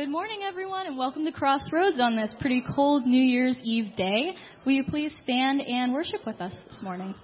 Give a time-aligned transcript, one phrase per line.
[0.00, 4.34] Good morning, everyone, and welcome to Crossroads on this pretty cold New Year's Eve day.
[4.64, 7.14] Will you please stand and worship with us this morning?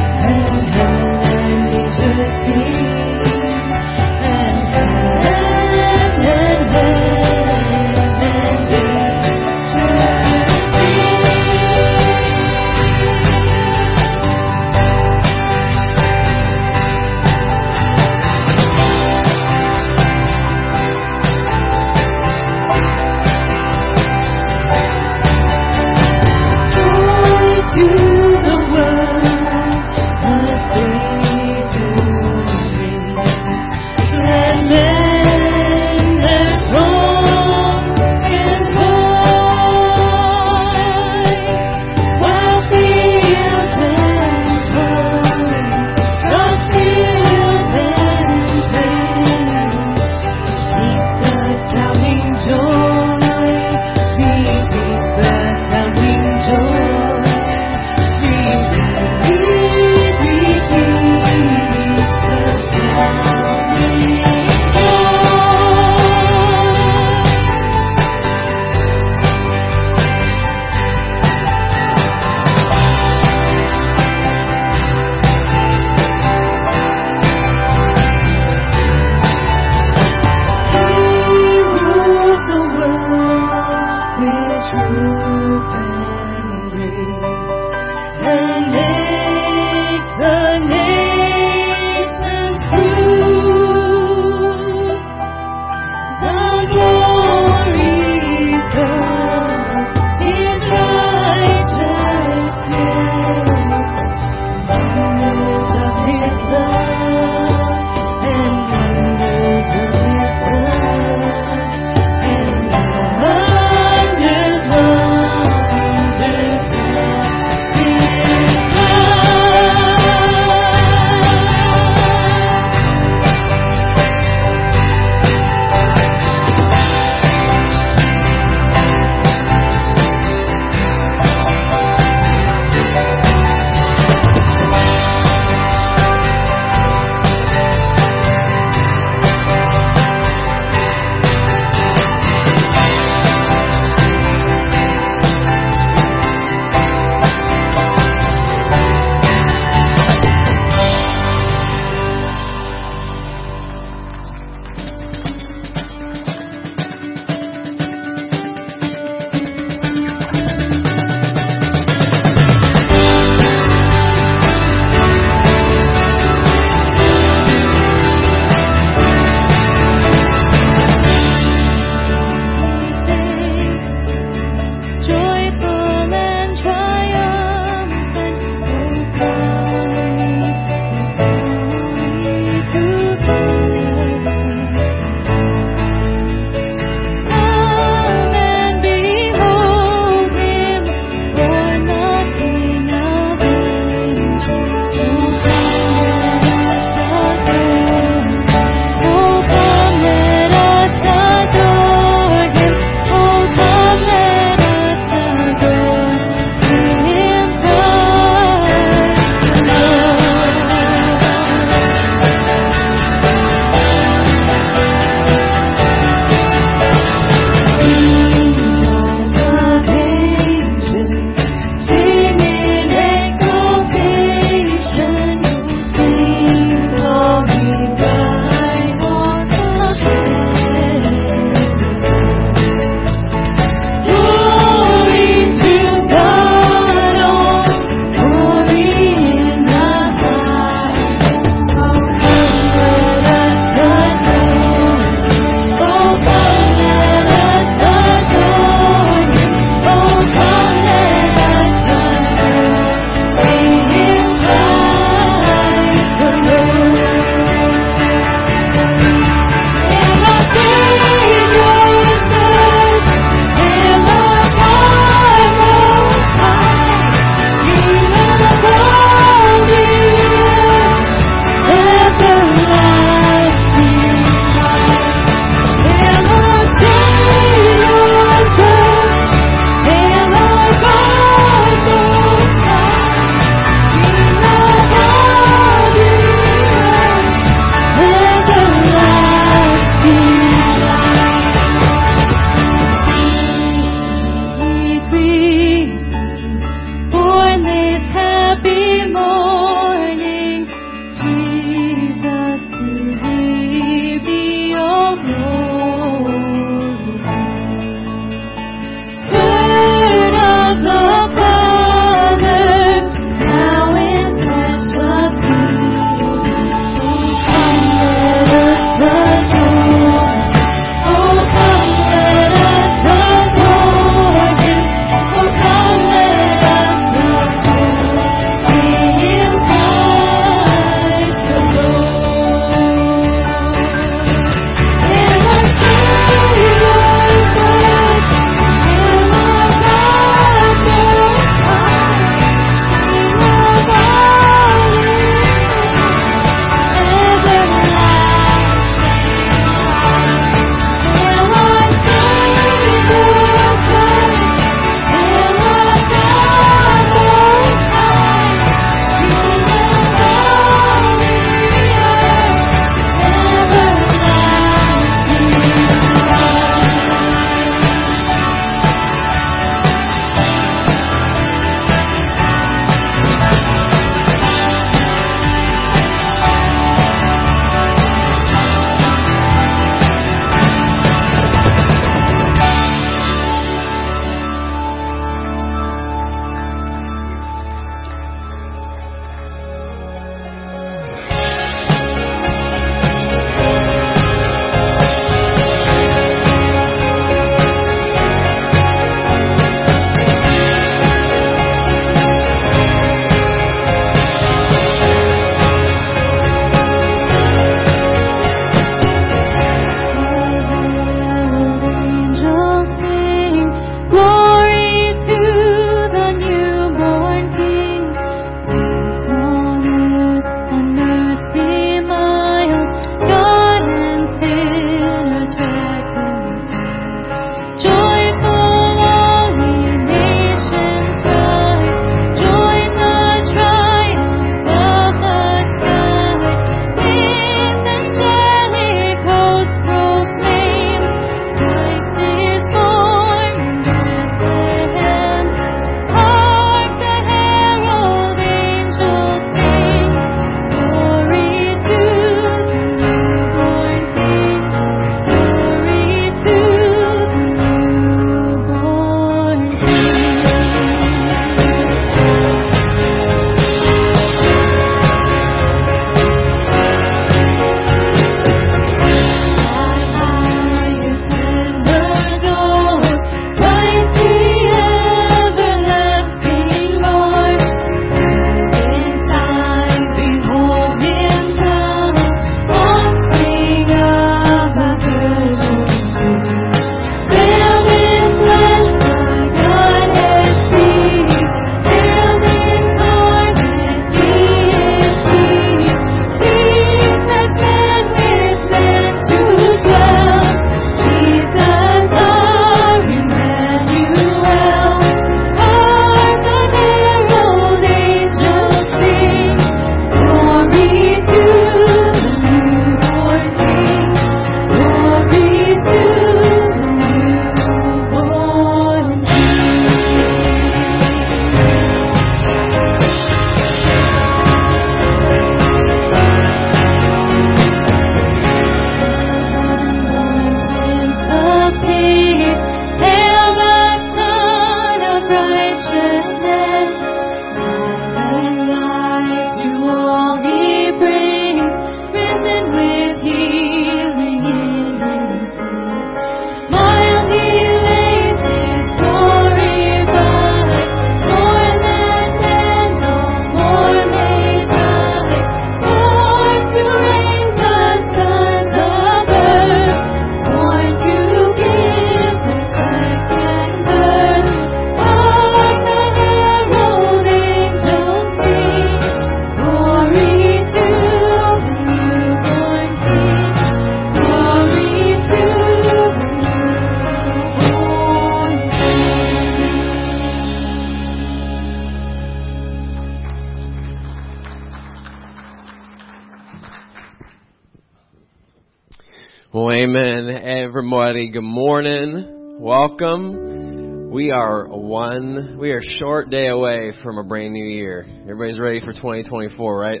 [592.98, 594.10] Welcome.
[594.10, 598.06] We are one, we are a short day away from a brand new year.
[598.22, 600.00] Everybody's ready for 2024, right?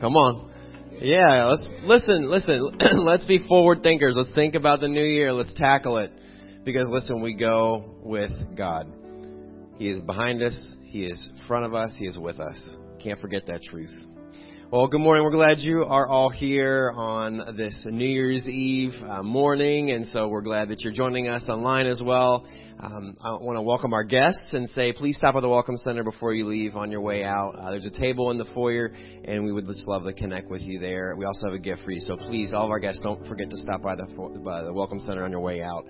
[0.00, 0.50] Come on.
[0.98, 2.78] Yeah, let's listen, listen.
[3.04, 4.14] let's be forward thinkers.
[4.16, 5.34] Let's think about the new year.
[5.34, 6.10] Let's tackle it.
[6.64, 8.90] Because listen, we go with God.
[9.76, 10.58] He is behind us.
[10.84, 11.94] He is front of us.
[11.98, 12.58] He is with us.
[13.02, 13.92] Can't forget that truth.
[14.72, 15.24] Well, good morning.
[15.24, 20.28] We're glad you are all here on this New Year's Eve uh, morning, and so
[20.28, 22.46] we're glad that you're joining us online as well.
[22.78, 26.04] Um, I want to welcome our guests and say, please stop at the Welcome Center
[26.04, 27.56] before you leave on your way out.
[27.58, 28.92] Uh, there's a table in the foyer,
[29.24, 31.16] and we would just love to connect with you there.
[31.18, 33.50] We also have a gift for you, so please, all of our guests, don't forget
[33.50, 34.04] to stop by the
[34.44, 35.84] by the Welcome Center on your way out.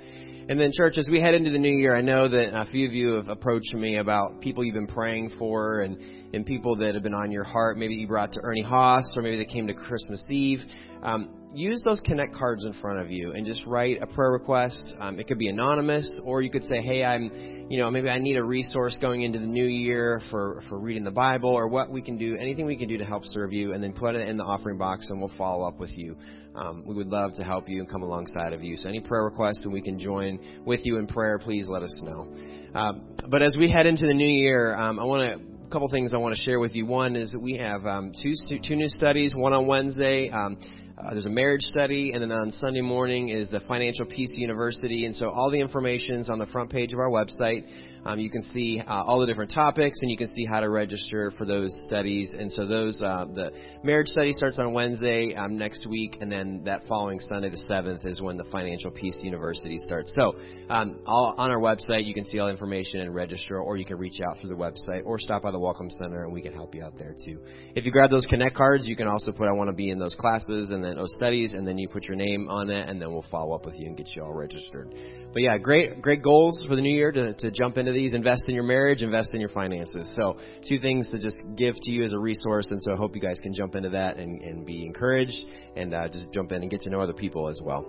[0.49, 2.87] And then, church, as we head into the new year, I know that a few
[2.87, 5.99] of you have approached me about people you've been praying for and
[6.33, 7.79] and people that have been on your heart.
[7.79, 10.61] Maybe you brought to Ernie Haas, or maybe they came to Christmas Eve.
[11.03, 14.95] Um, use those connect cards in front of you and just write a prayer request.
[14.99, 18.19] Um, it could be anonymous, or you could say, "Hey, I'm, you know, maybe I
[18.19, 21.91] need a resource going into the new year for for reading the Bible, or what
[21.91, 24.29] we can do, anything we can do to help serve you." And then put it
[24.29, 26.17] in the offering box, and we'll follow up with you.
[26.55, 28.77] Um, we would love to help you and come alongside of you.
[28.77, 32.01] So any prayer requests and we can join with you in prayer, please let us
[32.03, 32.35] know.
[32.75, 36.13] Um, but as we head into the new year, um, I want to couple things
[36.13, 36.85] I want to share with you.
[36.85, 38.35] One is that we have um, two
[38.67, 39.37] two new studies.
[39.37, 40.29] One on Wednesday.
[40.29, 40.59] Um,
[40.99, 45.07] uh, there's a marriage study, and then on Sunday morning is the Financial Peace University.
[45.07, 47.63] And so all the information is on the front page of our website.
[48.05, 50.71] Um, you can see uh, all the different topics, and you can see how to
[50.71, 52.35] register for those studies.
[52.37, 56.63] And so those uh, the marriage study starts on Wednesday um, next week, and then
[56.65, 60.13] that following Sunday, the seventh, is when the Financial Peace University starts.
[60.17, 60.37] So
[60.69, 63.85] um, all, on our website, you can see all the information and register, or you
[63.85, 66.53] can reach out through the website, or stop by the Welcome Center, and we can
[66.53, 67.41] help you out there too.
[67.75, 69.99] If you grab those Connect cards, you can also put I want to be in
[69.99, 73.01] those classes and then those studies, and then you put your name on it, and
[73.01, 74.93] then we'll follow up with you and get you all registered.
[75.33, 78.15] But yeah, great great goals for the new year to, to jump into into these.
[78.15, 80.13] Invest in your marriage, invest in your finances.
[80.17, 82.71] So, two things to just give to you as a resource.
[82.71, 85.37] And so, I hope you guys can jump into that and, and be encouraged
[85.77, 87.87] and uh, just jump in and get to know other people as well.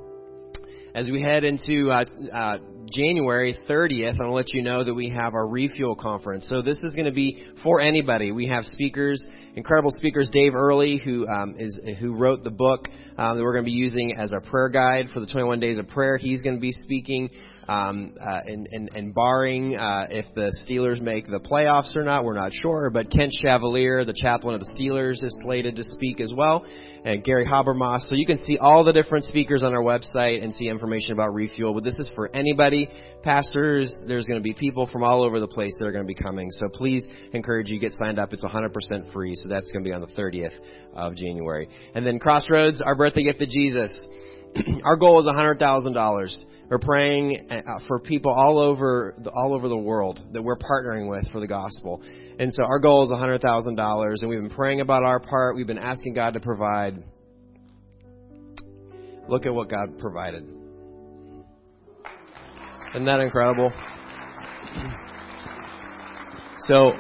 [0.94, 2.58] As we head into uh, uh,
[2.94, 6.50] January 30th, I want to let you know that we have our Refuel Conference.
[6.50, 8.34] So this is going to be for anybody.
[8.34, 9.24] We have speakers,
[9.56, 10.30] incredible speakers.
[10.34, 12.88] Dave Earley, who um, is who wrote the book
[13.18, 15.80] um, that we're going to be using as our prayer guide for the 21 days
[15.80, 16.18] of prayer.
[16.18, 17.30] He's going to be speaking.
[17.68, 22.26] Um, uh, and, and, and barring uh, if the Steelers make the playoffs or not,
[22.26, 22.90] we're not sure.
[22.90, 26.66] But Kent Chevalier, the chaplain of the Steelers, is slated to speak as well,
[27.06, 28.02] and Gary Habermas.
[28.02, 31.34] So you can see all the different speakers on our website and see information about
[31.34, 31.74] Refuel.
[31.74, 32.90] But this is for anybody,
[33.22, 33.96] pastors.
[34.08, 36.22] There's going to be people from all over the place that are going to be
[36.22, 36.50] coming.
[36.52, 38.34] So please encourage you get signed up.
[38.34, 39.36] It's 100% free.
[39.36, 40.58] So that's going to be on the 30th
[40.96, 41.70] of January.
[41.94, 44.06] And then Crossroads, our birthday gift to Jesus.
[44.84, 46.38] our goal is $100,000.
[46.72, 51.10] We're praying uh, for people all over the, all over the world that we're partnering
[51.10, 52.02] with for the gospel.
[52.40, 55.58] And so our goal is $100,000 and we've been praying about our part.
[55.58, 57.04] We've been asking God to provide.
[59.28, 60.44] Look at what God provided.
[62.96, 63.74] Isn't that incredible?
[66.70, 66.94] So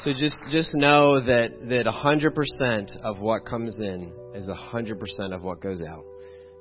[0.00, 5.60] so just just know that that 100% of what comes in is 100% of what
[5.60, 6.09] goes out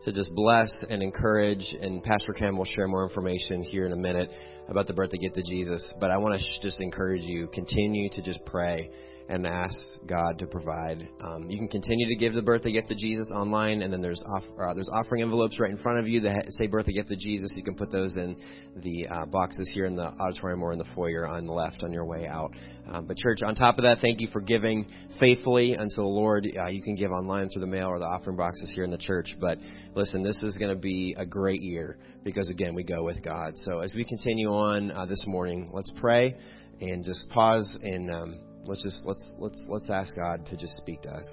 [0.04, 1.74] to just bless and encourage.
[1.82, 4.30] And Pastor Cam will share more information here in a minute
[4.68, 5.94] about the birthday gift to Jesus.
[6.00, 8.90] But I want to sh- just encourage you continue to just pray
[9.30, 11.08] and ask God to provide.
[11.22, 14.24] Um, you can continue to give the birthday gift to Jesus online, and then there's
[14.36, 17.16] off, uh, there's offering envelopes right in front of you that say birthday gift to
[17.16, 17.54] Jesus.
[17.56, 18.36] You can put those in
[18.78, 21.92] the uh, boxes here in the auditorium or in the foyer on the left on
[21.92, 22.52] your way out.
[22.92, 24.88] Um, but church, on top of that, thank you for giving
[25.20, 26.48] faithfully unto the Lord.
[26.48, 28.98] Uh, you can give online through the mail or the offering boxes here in the
[28.98, 29.36] church.
[29.40, 29.60] But
[29.94, 33.54] listen, this is going to be a great year because again, we go with God.
[33.58, 36.36] So as we continue on uh, this morning, let's pray
[36.82, 38.10] and just pause and.
[38.10, 41.26] Um, Let's just let's let's let's ask God to just speak to us.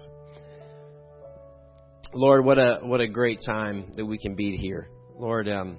[2.14, 4.88] Lord, what a what a great time that we can be here.
[5.18, 5.78] Lord, um,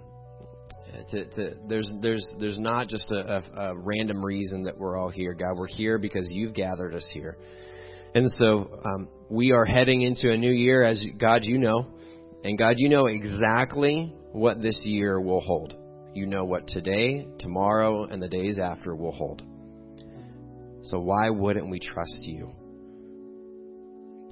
[1.11, 5.09] to, to, there's there's there's not just a, a, a random reason that we're all
[5.09, 5.33] here.
[5.33, 7.37] God, we're here because you've gathered us here,
[8.13, 10.83] and so um, we are heading into a new year.
[10.83, 11.87] As God, you know,
[12.43, 15.75] and God, you know exactly what this year will hold.
[16.13, 19.43] You know what today, tomorrow, and the days after will hold.
[20.83, 22.53] So why wouldn't we trust you?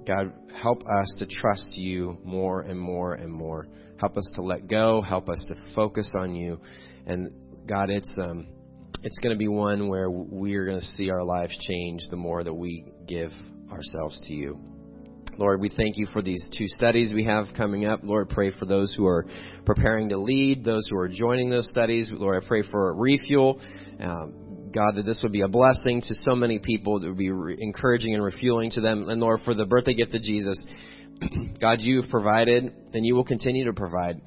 [0.05, 3.67] God, help us to trust you more and more and more.
[3.99, 5.01] Help us to let go.
[5.01, 6.59] Help us to focus on you.
[7.07, 7.31] And
[7.67, 8.47] God, it's um,
[9.03, 12.15] it's going to be one where we are going to see our lives change the
[12.15, 13.31] more that we give
[13.71, 14.59] ourselves to you.
[15.37, 17.99] Lord, we thank you for these two studies we have coming up.
[18.03, 19.25] Lord, pray for those who are
[19.65, 22.09] preparing to lead, those who are joining those studies.
[22.11, 23.59] Lord, I pray for refuel.
[23.99, 24.44] Um,
[24.75, 26.99] God, that this would be a blessing to so many people.
[26.99, 29.07] That would be re- encouraging and refueling to them.
[29.07, 30.63] And Lord, for the birthday gift of Jesus,
[31.61, 34.21] God, you've provided and you will continue to provide.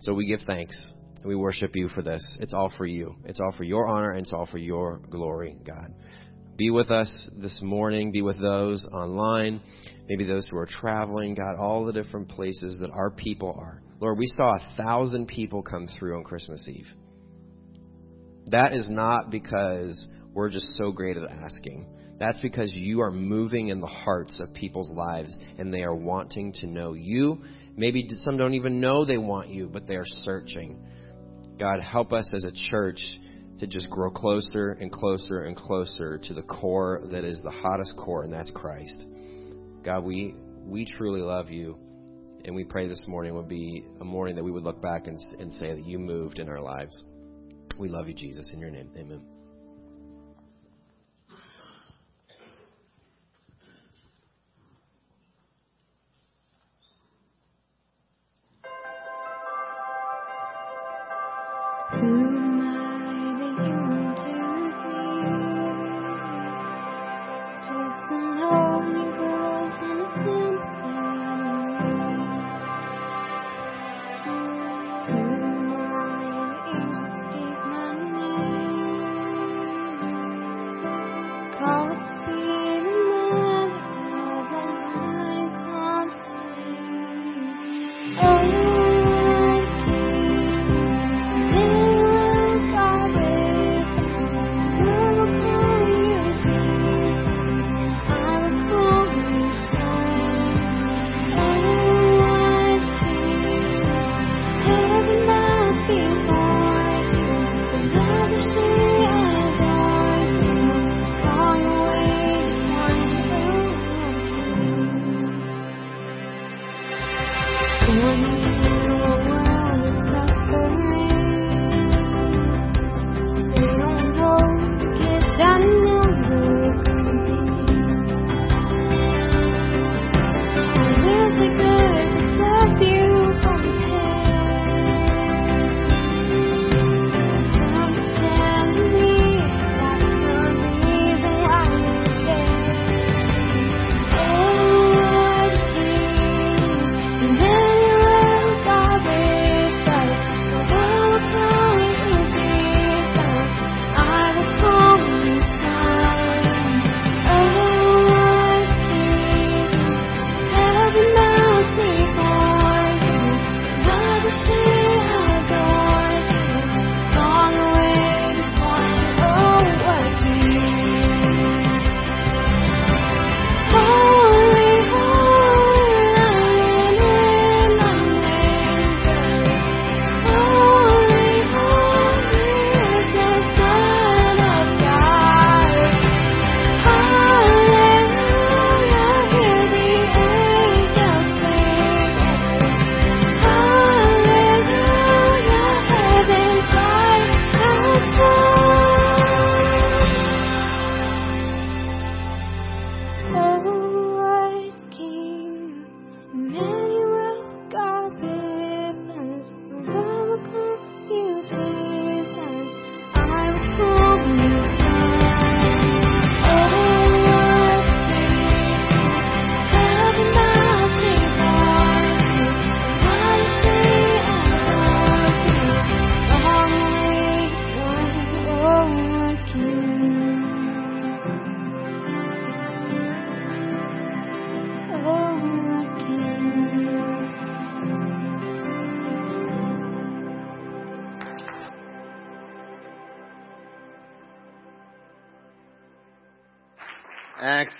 [0.00, 0.76] So we give thanks
[1.18, 2.36] and we worship you for this.
[2.40, 3.14] It's all for you.
[3.24, 5.94] It's all for your honor and it's all for your glory, God.
[6.56, 8.10] Be with us this morning.
[8.10, 9.60] Be with those online,
[10.08, 11.34] maybe those who are traveling.
[11.34, 13.82] God, all the different places that our people are.
[14.00, 16.88] Lord, we saw a thousand people come through on Christmas Eve.
[18.52, 21.86] That is not because we're just so great at asking.
[22.18, 26.52] That's because you are moving in the hearts of people's lives and they are wanting
[26.60, 27.42] to know you.
[27.76, 30.84] Maybe some don't even know they want you, but they are searching.
[31.58, 33.00] God, help us as a church
[33.58, 37.94] to just grow closer and closer and closer to the core that is the hottest
[37.96, 39.04] core, and that's Christ.
[39.82, 40.34] God, we
[40.64, 41.78] we truly love you,
[42.44, 45.18] and we pray this morning would be a morning that we would look back and,
[45.38, 47.04] and say that you moved in our lives.
[47.78, 48.90] We love you, Jesus, in your name.
[48.96, 49.31] Amen.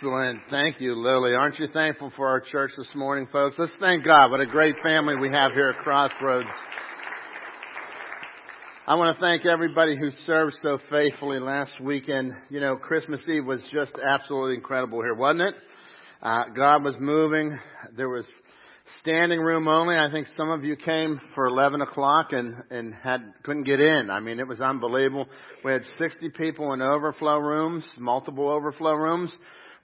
[0.02, 0.40] Excellent.
[0.50, 1.32] Thank you, Lily.
[1.32, 3.54] Aren't you thankful for our church this morning, folks?
[3.56, 4.32] Let's thank God.
[4.32, 6.48] What a great family we have here at Crossroads.
[8.84, 12.32] I want to thank everybody who served so faithfully last weekend.
[12.50, 15.54] You know, Christmas Eve was just absolutely incredible here, wasn't it?
[16.20, 17.56] Uh, God was moving.
[17.96, 18.24] There was
[19.02, 19.96] standing room only.
[19.96, 24.10] I think some of you came for 11 o'clock and, and had, couldn't get in.
[24.10, 25.28] I mean, it was unbelievable.
[25.64, 29.32] We had 60 people in overflow rooms, multiple overflow rooms.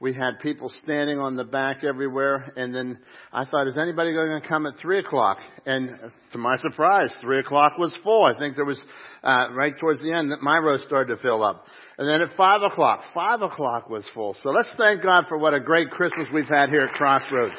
[0.00, 2.52] We had people standing on the back everywhere.
[2.56, 2.98] And then
[3.32, 5.38] I thought, is anybody going to come at 3 o'clock?
[5.66, 5.98] And
[6.32, 8.24] to my surprise, 3 o'clock was full.
[8.24, 8.78] I think there was,
[9.24, 11.64] uh, right towards the end that my row started to fill up.
[11.98, 14.37] And then at 5 o'clock, 5 o'clock was full.
[14.44, 17.58] So let's thank God for what a great Christmas we've had here at Crossroads.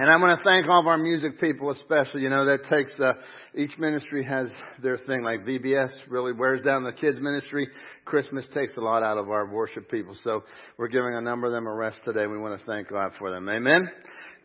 [0.00, 2.22] And I want to thank all of our music people especially.
[2.22, 3.14] You know, that takes, uh,
[3.52, 4.48] each ministry has
[4.80, 5.22] their thing.
[5.24, 7.66] Like VBS really wears down the kids ministry.
[8.04, 10.16] Christmas takes a lot out of our worship people.
[10.22, 10.44] So
[10.76, 12.28] we're giving a number of them a rest today.
[12.28, 13.48] We want to thank God for them.
[13.48, 13.88] Amen.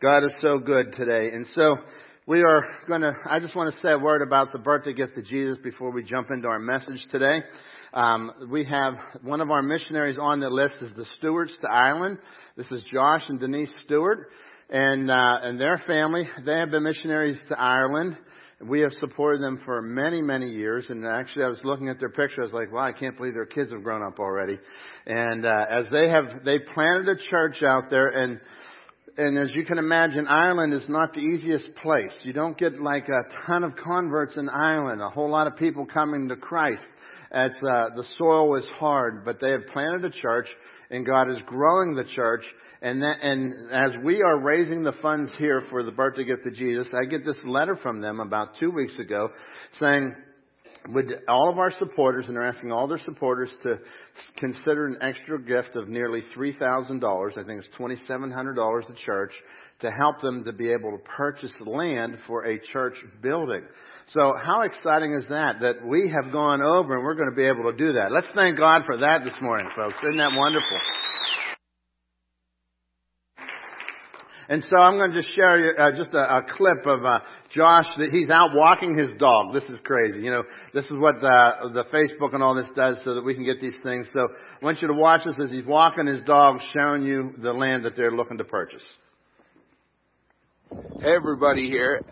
[0.02, 1.28] God is so good today.
[1.28, 1.76] And so
[2.26, 5.16] we are going to, I just want to say a word about the birthday gift
[5.16, 7.42] of Jesus before we jump into our message today.
[7.92, 12.18] Um, we have one of our missionaries on the list is the Stewarts to Ireland.
[12.56, 14.30] This is Josh and Denise Stewart
[14.70, 16.28] and uh, and their family.
[16.44, 18.16] They have been missionaries to Ireland.
[18.60, 20.86] We have supported them for many, many years.
[20.88, 22.40] And actually, I was looking at their picture.
[22.40, 24.58] I was like, "Wow, I can't believe their kids have grown up already."
[25.06, 28.40] And uh, as they have, they planted a church out there, and
[29.16, 32.12] and as you can imagine, Ireland is not the easiest place.
[32.22, 35.00] You don't get like a ton of converts in Ireland.
[35.00, 36.84] A whole lot of people coming to Christ.
[37.30, 40.48] It's, uh, the soil is hard, but they have planted a church,
[40.90, 42.44] and God is growing the church.
[42.84, 46.52] And, that, and as we are raising the funds here for the birthday gift of
[46.52, 49.30] Jesus, I get this letter from them about two weeks ago
[49.80, 50.14] saying,
[50.90, 53.78] would all of our supporters, and they're asking all their supporters to
[54.36, 59.32] consider an extra gift of nearly $3,000, I think it's $2,700 a church,
[59.80, 63.62] to help them to be able to purchase land for a church building.
[64.08, 67.46] So how exciting is that, that we have gone over and we're going to be
[67.46, 68.12] able to do that.
[68.12, 69.94] Let's thank God for that this morning, folks.
[70.02, 70.78] Isn't that wonderful?
[74.48, 77.20] And so I'm going to just share you, uh, just a, a, clip of uh,
[77.50, 79.54] Josh that he's out walking his dog.
[79.54, 80.20] This is crazy.
[80.20, 83.34] You know, this is what the, the Facebook and all this does so that we
[83.34, 84.08] can get these things.
[84.12, 87.52] So I want you to watch this as he's walking his dog, showing you the
[87.52, 88.84] land that they're looking to purchase.
[91.00, 92.02] Hey everybody here.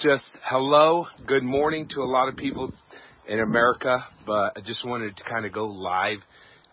[0.00, 2.72] Just hello, good morning to a lot of people
[3.26, 6.18] in America, but I just wanted to kind of go live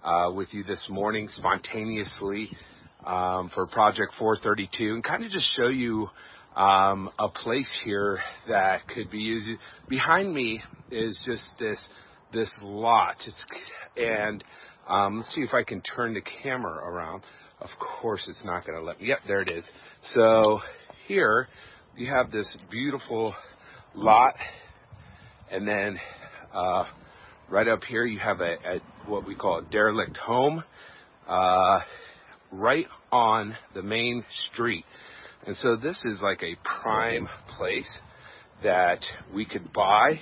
[0.03, 2.49] uh, with you this morning spontaneously
[3.05, 6.09] um, for Project 432 and kind of just show you
[6.55, 9.59] um, a place here that could be used.
[9.89, 10.61] Behind me
[10.91, 11.79] is just this
[12.31, 13.15] this lot.
[13.25, 13.43] It's
[13.97, 14.43] and
[14.87, 17.23] um, let's see if I can turn the camera around.
[17.59, 17.69] Of
[18.01, 19.07] course, it's not going to let me.
[19.07, 19.65] Yep, there it is.
[20.15, 20.59] So
[21.07, 21.47] here
[21.95, 23.33] you have this beautiful
[23.95, 24.35] lot,
[25.51, 25.99] and then
[26.53, 26.85] uh,
[27.49, 30.63] right up here you have a, a, what we call a derelict home.
[31.27, 31.79] Uh,
[32.53, 34.85] right on the main street.
[35.45, 37.99] And so this is like a prime place
[38.63, 38.99] that
[39.33, 40.19] we could buy.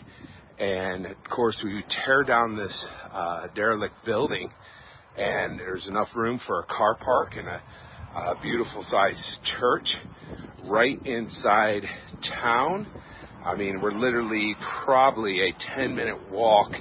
[0.58, 2.76] And of course, we would tear down this
[3.12, 4.52] uh, derelict building,
[5.18, 7.62] and there's enough room for a car park and a,
[8.16, 9.20] a beautiful sized
[9.60, 9.96] church
[10.68, 11.84] right inside
[12.42, 12.88] town.
[13.44, 16.72] I mean, we're literally probably a 10 minute walk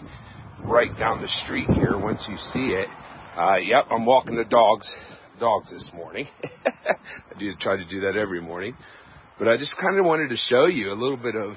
[0.62, 2.88] right down the street here once you see it.
[3.36, 4.90] Uh, yep, I'm walking the dogs
[5.40, 6.28] dogs this morning.
[6.66, 8.76] I do try to do that every morning.
[9.38, 11.54] But I just kind of wanted to show you a little bit of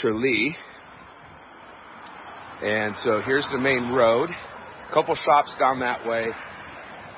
[0.00, 0.56] Tralee.
[2.62, 4.30] And so here's the main road.
[4.30, 6.28] A couple shops down that way.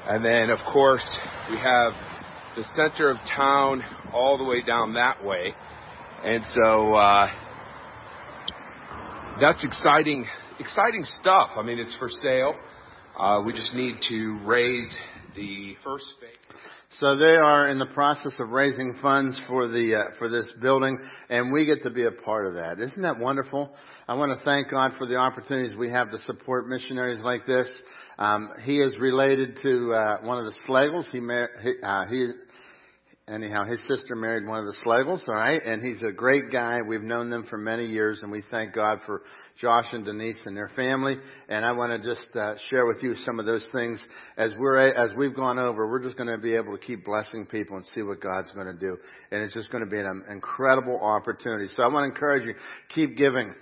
[0.08, 1.04] And then, of course,
[1.50, 1.92] we have
[2.56, 3.82] the center of town
[4.14, 5.52] all the way down that way.
[6.24, 7.30] And so, uh,
[9.38, 10.26] that's exciting,
[10.58, 11.50] exciting stuff.
[11.56, 12.54] I mean, it's for sale.
[13.20, 14.96] Uh, we just need to raise
[15.36, 16.60] the first phase.
[17.00, 20.98] So they are in the process of raising funds for the uh, for this building,
[21.28, 22.80] and we get to be a part of that.
[22.80, 23.70] Isn't that wonderful?
[24.08, 27.68] I want to thank God for the opportunities we have to support missionaries like this.
[28.18, 31.06] Um, he is related to uh, one of the Slagles.
[31.12, 32.30] He, mar- he, uh, he
[33.28, 35.60] anyhow, his sister married one of the Slagles, all right?
[35.64, 36.80] And he's a great guy.
[36.86, 39.22] We've known them for many years, and we thank God for
[39.60, 41.16] Josh and Denise and their family.
[41.48, 44.00] And I want to just uh, share with you some of those things
[44.36, 45.90] as we're as we've gone over.
[45.90, 48.68] We're just going to be able to keep blessing people and see what God's going
[48.68, 48.96] to do,
[49.30, 51.68] and it's just going to be an incredible opportunity.
[51.76, 52.54] So I want to encourage you,
[52.94, 53.54] keep giving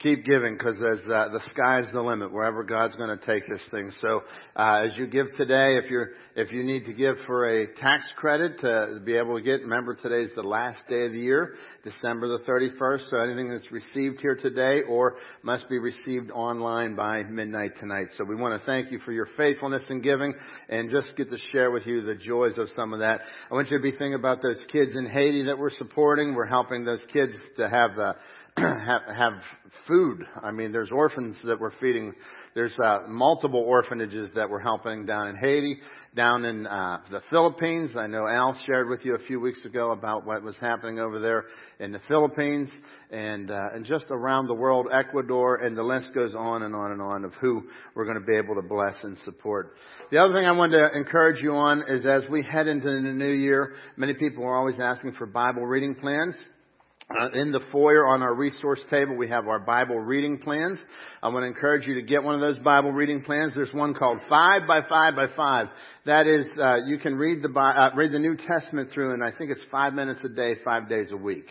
[0.00, 3.66] keep giving because as uh, the sky's the limit wherever God's going to take this
[3.70, 3.90] thing.
[4.00, 4.22] So
[4.56, 8.06] uh, as you give today, if you're if you need to give for a tax
[8.16, 12.28] credit to be able to get, remember today's the last day of the year, December
[12.28, 13.10] the 31st.
[13.10, 18.08] So anything that's received here today or must be received online by midnight tonight.
[18.16, 20.34] So we want to thank you for your faithfulness in giving
[20.68, 23.20] and just get to share with you the joys of some of that.
[23.50, 26.34] I want you to be thinking about those kids in Haiti that we're supporting.
[26.34, 28.14] We're helping those kids to have uh,
[28.56, 29.32] have, have
[29.86, 30.26] food.
[30.42, 32.12] I mean, there's orphans that we're feeding.
[32.54, 35.78] There's uh, multiple orphanages that we're helping down in Haiti,
[36.14, 37.92] down in uh, the Philippines.
[37.96, 41.20] I know Al shared with you a few weeks ago about what was happening over
[41.20, 41.44] there
[41.78, 42.70] in the Philippines,
[43.10, 46.92] and uh, and just around the world, Ecuador, and the list goes on and on
[46.92, 49.74] and on of who we're going to be able to bless and support.
[50.10, 53.00] The other thing I wanted to encourage you on is as we head into the
[53.00, 56.36] new year, many people are always asking for Bible reading plans.
[57.18, 60.78] Uh, in the foyer on our resource table, we have our Bible reading plans.
[61.20, 63.52] I want to encourage you to get one of those Bible reading plans.
[63.52, 65.66] There's one called Five by Five by Five.
[66.06, 69.32] That is, uh, you can read the uh, read the New Testament through, and I
[69.36, 71.46] think it's five minutes a day, five days a week.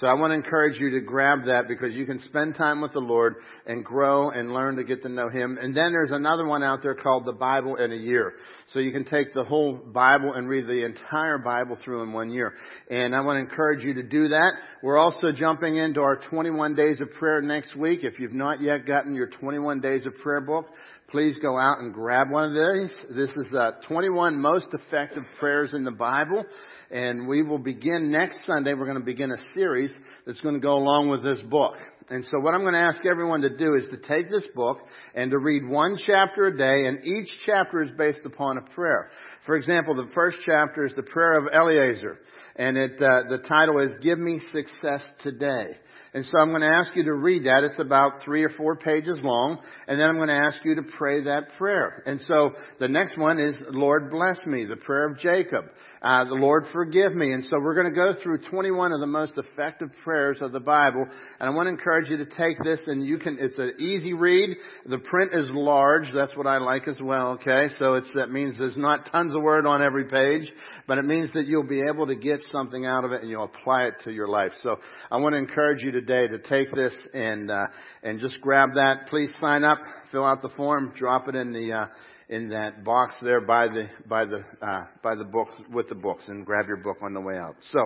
[0.00, 2.92] So I want to encourage you to grab that because you can spend time with
[2.92, 5.56] the Lord and grow and learn to get to know Him.
[5.60, 8.32] And then there's another one out there called the Bible in a year.
[8.72, 12.32] So you can take the whole Bible and read the entire Bible through in one
[12.32, 12.54] year.
[12.90, 14.52] And I want to encourage you to do that.
[14.82, 18.00] We're also jumping into our 21 days of prayer next week.
[18.02, 20.66] If you've not yet gotten your 21 days of prayer book,
[21.14, 22.90] please go out and grab one of these.
[23.14, 26.44] This is uh, 21 most effective prayers in the Bible.
[26.90, 28.74] And we will begin next Sunday.
[28.74, 29.92] We're going to begin a series
[30.26, 31.74] that's going to go along with this book.
[32.10, 34.78] And so what I'm going to ask everyone to do is to take this book
[35.14, 39.08] and to read one chapter a day, and each chapter is based upon a prayer.
[39.46, 42.18] For example, the first chapter is the prayer of Eliezer,
[42.56, 45.76] and it, uh, the title is "Give Me Success Today."
[46.14, 47.64] And so I'm going to ask you to read that.
[47.64, 49.58] It's about three or four pages long.
[49.88, 52.04] And then I'm going to ask you to pray that prayer.
[52.06, 55.64] And so the next one is, Lord bless me, the prayer of Jacob.
[56.00, 57.32] Uh, the Lord forgive me.
[57.32, 60.60] And so we're going to go through 21 of the most effective prayers of the
[60.60, 61.04] Bible.
[61.40, 64.12] And I want to encourage you to take this and you can, it's an easy
[64.12, 64.56] read.
[64.86, 66.04] The print is large.
[66.14, 67.38] That's what I like as well.
[67.40, 67.74] Okay.
[67.80, 70.52] So it's, that means there's not tons of word on every page,
[70.86, 73.44] but it means that you'll be able to get something out of it and you'll
[73.44, 74.52] apply it to your life.
[74.62, 74.78] So
[75.10, 77.66] I want to encourage you to today to take this and uh,
[78.02, 79.06] and just grab that.
[79.08, 79.78] Please sign up,
[80.12, 81.86] fill out the form, drop it in the uh,
[82.28, 86.24] in that box there by the by the uh, by the books with the books,
[86.28, 87.56] and grab your book on the way out.
[87.72, 87.80] So,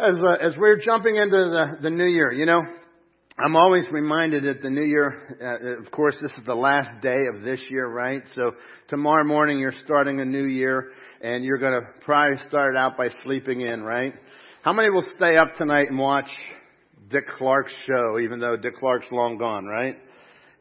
[0.00, 2.62] as uh, as we're jumping into the the new year, you know.
[3.40, 7.26] I'm always reminded that the new year, uh, of course, this is the last day
[7.32, 8.20] of this year, right?
[8.34, 8.50] So
[8.88, 13.10] tomorrow morning you're starting a new year and you're going to probably start out by
[13.22, 14.12] sleeping in, right?
[14.62, 16.26] How many will stay up tonight and watch
[17.10, 19.96] Dick Clark's show, even though Dick Clark's long gone, right?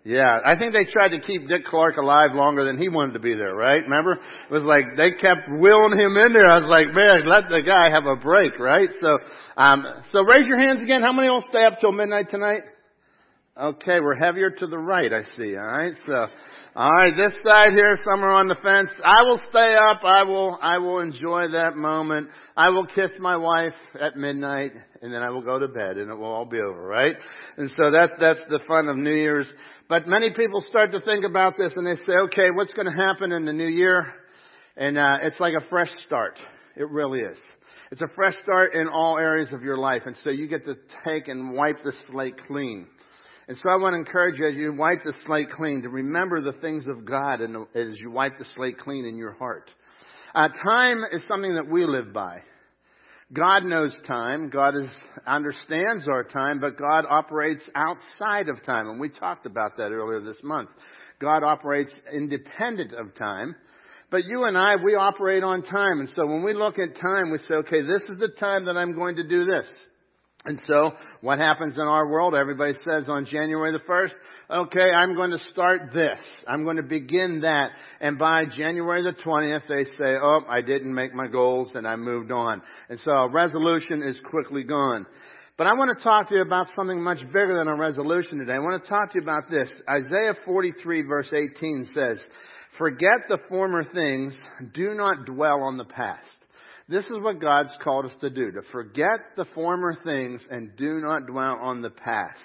[0.04, 3.20] Yeah, I think they tried to keep Dick Clark alive longer than he wanted to
[3.20, 3.84] be there, right?
[3.84, 4.14] Remember?
[4.14, 6.48] It was like they kept willing him in there.
[6.48, 8.88] I was like, man, let the guy have a break, right?
[9.02, 9.18] So,
[9.58, 9.84] um,
[10.14, 11.02] so raise your hands again.
[11.02, 12.62] How many will stay up till midnight tonight?
[13.60, 15.58] Okay, we're heavier to the right, I see.
[15.58, 16.28] All right, so
[16.80, 18.92] all right, this side here, somewhere on the fence.
[19.04, 20.04] I will stay up.
[20.04, 22.30] I will, I will enjoy that moment.
[22.56, 26.12] I will kiss my wife at midnight and then I will go to bed and
[26.12, 27.16] it will all be over, right?
[27.58, 29.48] And so that's, that's the fun of New Year's.
[29.90, 32.96] But many people start to think about this and they say, okay, what's going to
[32.96, 34.14] happen in the new year?
[34.76, 36.38] And, uh, it's like a fresh start.
[36.76, 37.40] It really is.
[37.90, 40.04] It's a fresh start in all areas of your life.
[40.06, 42.86] And so you get to take and wipe the slate clean.
[43.48, 46.42] And so I want to encourage you as you wipe the slate clean to remember
[46.42, 49.72] the things of God and as you wipe the slate clean in your heart.
[50.36, 52.42] Uh, time is something that we live by.
[53.34, 54.50] God knows time.
[54.50, 54.90] God is,
[55.26, 58.88] understands our time, but God operates outside of time.
[58.88, 60.70] And we talked about that earlier this month.
[61.20, 63.56] God operates independent of time.
[64.10, 66.00] But you and I, we operate on time.
[66.00, 68.78] And so when we look at time, we say, okay, this is the time that
[68.78, 69.68] I'm going to do this.
[70.48, 72.34] And so, what happens in our world?
[72.34, 74.14] Everybody says on January the 1st,
[74.50, 76.18] okay, I'm going to start this.
[76.48, 77.72] I'm going to begin that.
[78.00, 81.98] And by January the 20th, they say, oh, I didn't make my goals and I
[81.98, 82.62] moved on.
[82.88, 85.06] And so a resolution is quickly gone.
[85.58, 88.54] But I want to talk to you about something much bigger than a resolution today.
[88.54, 89.70] I want to talk to you about this.
[89.90, 92.20] Isaiah 43 verse 18 says,
[92.78, 94.40] forget the former things,
[94.74, 96.37] do not dwell on the past.
[96.90, 101.00] This is what God's called us to do, to forget the former things and do
[101.02, 102.40] not dwell on the past.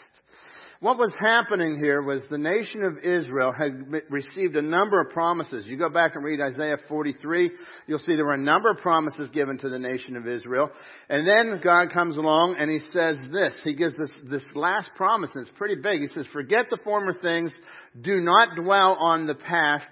[0.80, 5.64] what was happening here was the nation of Israel had received a number of promises.
[5.64, 7.52] You go back and read Isaiah 43,
[7.86, 10.70] you'll see there were a number of promises given to the nation of Israel.
[11.08, 13.54] And then God comes along and he says this.
[13.62, 16.00] He gives this, this last promise, and it's pretty big.
[16.00, 17.52] He says, forget the former things,
[18.00, 19.86] do not dwell on the past.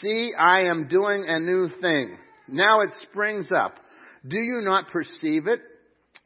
[0.00, 2.16] See, I am doing a new thing.
[2.48, 3.74] Now it springs up.
[4.26, 5.60] Do you not perceive it?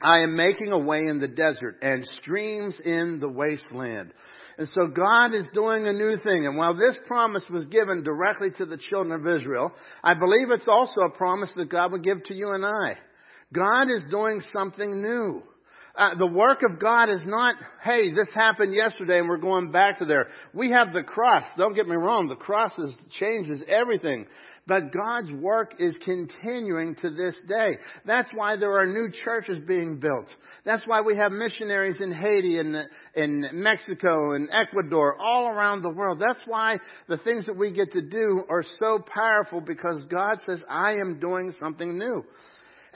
[0.01, 4.13] I am making a way in the desert and streams in the wasteland.
[4.59, 6.47] And so God is doing a new thing.
[6.47, 9.73] And while this promise was given directly to the children of Israel,
[10.03, 12.99] I believe it's also a promise that God would give to you and I.
[13.53, 15.43] God is doing something new.
[15.97, 19.99] Uh, the work of God is not, hey, this happened yesterday and we're going back
[19.99, 20.29] to there.
[20.53, 21.45] We have the cross.
[21.57, 22.29] Don't get me wrong.
[22.29, 24.27] The cross is, changes everything.
[24.67, 27.79] But God's work is continuing to this day.
[28.05, 30.27] That's why there are new churches being built.
[30.65, 32.77] That's why we have missionaries in Haiti and
[33.15, 36.19] in Mexico and Ecuador, all around the world.
[36.19, 36.79] That's why
[37.09, 41.21] the things that we get to do are so powerful because God says, I am
[41.21, 42.25] doing something new.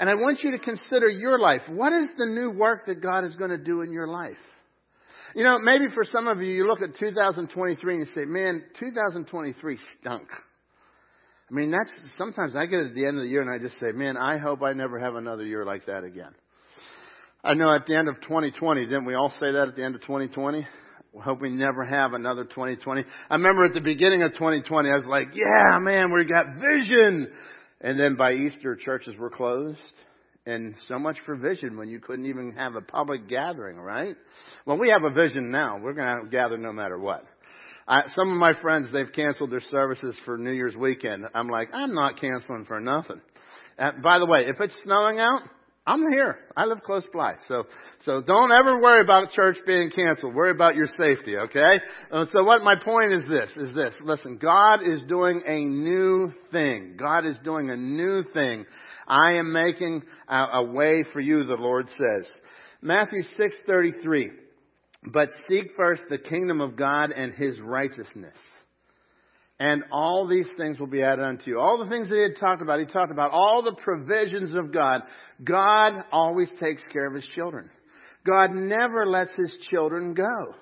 [0.01, 1.61] And I want you to consider your life.
[1.69, 4.39] What is the new work that God is going to do in your life?
[5.35, 8.65] You know, maybe for some of you, you look at 2023 and you say, man,
[8.79, 10.27] 2023 stunk.
[11.51, 13.79] I mean, that's, sometimes I get at the end of the year and I just
[13.79, 16.33] say, man, I hope I never have another year like that again.
[17.45, 19.97] I know at the end of 2020, didn't we all say that at the end
[19.97, 20.67] of 2020?
[21.13, 23.05] We hope we never have another 2020.
[23.29, 27.31] I remember at the beginning of 2020, I was like, yeah, man, we got vision.
[27.81, 29.79] And then by Easter, churches were closed.
[30.47, 34.17] And so much for vision when you couldn't even have a public gathering, right?
[34.67, 35.79] Well, we have a vision now.
[35.79, 37.25] We're going to gather no matter what.
[37.87, 41.27] I, some of my friends, they've canceled their services for New Year's weekend.
[41.35, 43.21] I'm like, I'm not canceling for nothing.
[43.79, 45.43] Uh, by the way, if it's snowing out,
[45.87, 46.39] I'm here.
[46.57, 47.35] I live close by.
[47.49, 47.65] So,
[48.05, 50.35] so don't ever worry about church being canceled.
[50.35, 51.81] Worry about your safety, okay?
[52.13, 53.95] Uh, so what my point is this, is this.
[54.03, 56.97] Listen, God is doing a new thing.
[56.99, 58.67] God is doing a new thing.
[59.09, 62.31] I am making a, a way for you, the Lord says.
[62.83, 63.23] Matthew
[63.69, 64.31] 6:33.
[65.13, 68.37] But seek first the kingdom of God and his righteousness
[69.61, 71.61] and all these things will be added unto you.
[71.61, 74.73] All the things that he had talked about, he talked about all the provisions of
[74.73, 75.03] God.
[75.45, 77.69] God always takes care of his children.
[78.27, 80.55] God never lets his children go.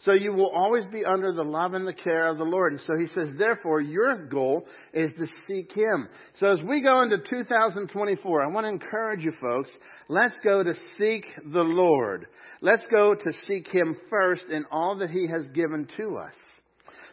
[0.00, 2.72] So you will always be under the love and the care of the Lord.
[2.72, 6.08] And so he says, therefore, your goal is to seek him.
[6.36, 9.70] So as we go into 2024, I want to encourage you folks,
[10.08, 12.26] let's go to seek the Lord.
[12.62, 16.34] Let's go to seek him first in all that he has given to us.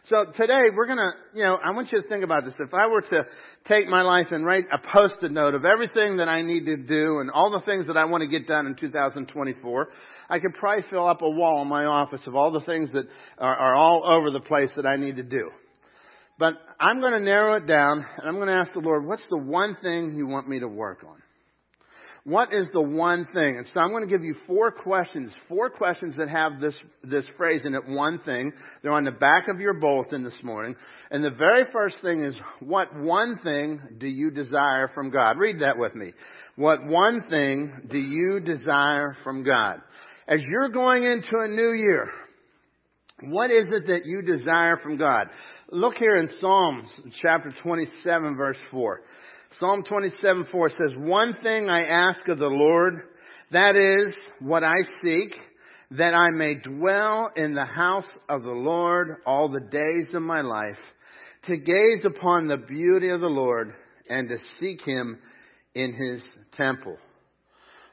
[0.08, 2.54] So today we're gonna, you know, I want you to think about this.
[2.58, 3.26] If I were to
[3.66, 7.18] take my life and write a post-it note of everything that I need to do
[7.20, 9.88] and all the things that I want to get done in 2024,
[10.30, 13.04] I could probably fill up a wall in my office of all the things that
[13.36, 15.50] are, are all over the place that I need to do.
[16.38, 19.76] But I'm to narrow it down and I'm to ask the Lord, what's the one
[19.82, 21.20] thing you want me to work on?
[22.28, 23.56] What is the one thing?
[23.56, 27.24] And so I'm going to give you four questions, four questions that have this, this
[27.38, 28.52] phrase in it, one thing.
[28.82, 30.76] They're on the back of your bulletin this morning.
[31.10, 35.38] And the very first thing is, what one thing do you desire from God?
[35.38, 36.12] Read that with me.
[36.56, 39.80] What one thing do you desire from God?
[40.28, 42.10] As you're going into a new year,
[43.22, 45.28] what is it that you desire from God?
[45.70, 46.90] Look here in Psalms
[47.22, 49.00] chapter 27 verse 4.
[49.58, 53.02] Psalm 27 4 says, One thing I ask of the Lord,
[53.50, 55.34] that is what I seek,
[55.92, 60.42] that I may dwell in the house of the Lord all the days of my
[60.42, 60.78] life,
[61.44, 63.72] to gaze upon the beauty of the Lord
[64.08, 65.18] and to seek him
[65.74, 66.22] in his
[66.52, 66.96] temple.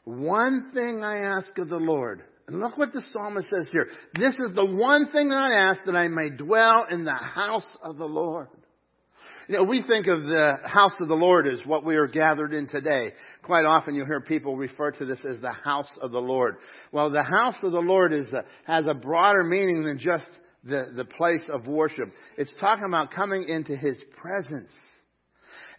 [0.03, 2.21] One thing I ask of the Lord.
[2.47, 3.87] And look what the psalmist says here.
[4.13, 7.97] This is the one thing I ask that I may dwell in the house of
[7.97, 8.47] the Lord.
[9.47, 12.51] You know, we think of the house of the Lord as what we are gathered
[12.51, 13.13] in today.
[13.43, 16.55] Quite often you'll hear people refer to this as the house of the Lord.
[16.91, 20.25] Well, the house of the Lord is a, has a broader meaning than just
[20.63, 22.11] the, the place of worship.
[22.37, 24.71] It's talking about coming into His presence.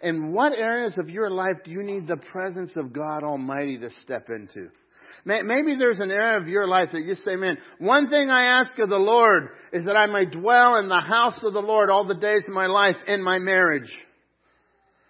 [0.00, 3.90] In what areas of your life do you need the presence of God Almighty to
[4.02, 4.68] step into?
[5.24, 8.78] Maybe there's an area of your life that you say, man, one thing I ask
[8.78, 12.06] of the Lord is that I may dwell in the house of the Lord all
[12.06, 13.92] the days of my life in my marriage.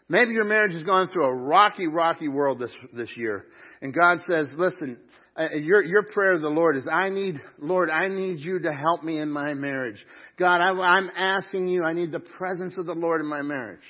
[0.08, 3.44] Maybe your marriage has gone through a rocky, rocky world this, this year.
[3.82, 4.98] And God says, listen,
[5.38, 8.72] uh, your, your prayer to the Lord is, I need, Lord, I need you to
[8.72, 10.02] help me in my marriage.
[10.38, 13.84] God, I, I'm asking you, I need the presence of the Lord in my marriage.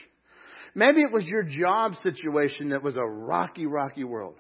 [0.75, 4.35] Maybe it was your job situation that was a rocky, rocky world.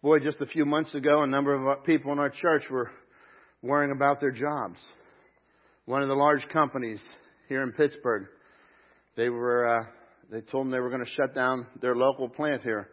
[0.00, 2.88] Boy, just a few months ago, a number of people in our church were
[3.62, 4.78] worrying about their jobs.
[5.86, 7.00] One of the large companies
[7.48, 8.28] here in Pittsburgh,
[9.16, 9.86] they were, uh,
[10.30, 12.88] they told them they were going to shut down their local plant here,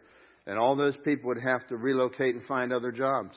[0.48, 3.36] and all those people would have to relocate and find other jobs.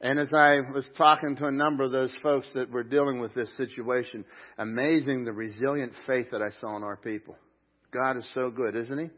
[0.00, 3.34] And as I was talking to a number of those folks that were dealing with
[3.34, 4.24] this situation,
[4.56, 7.34] amazing the resilient faith that I saw in our people.
[7.90, 9.10] God is so good, isn't He?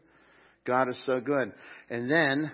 [0.65, 1.53] God is so good.
[1.91, 2.51] And then,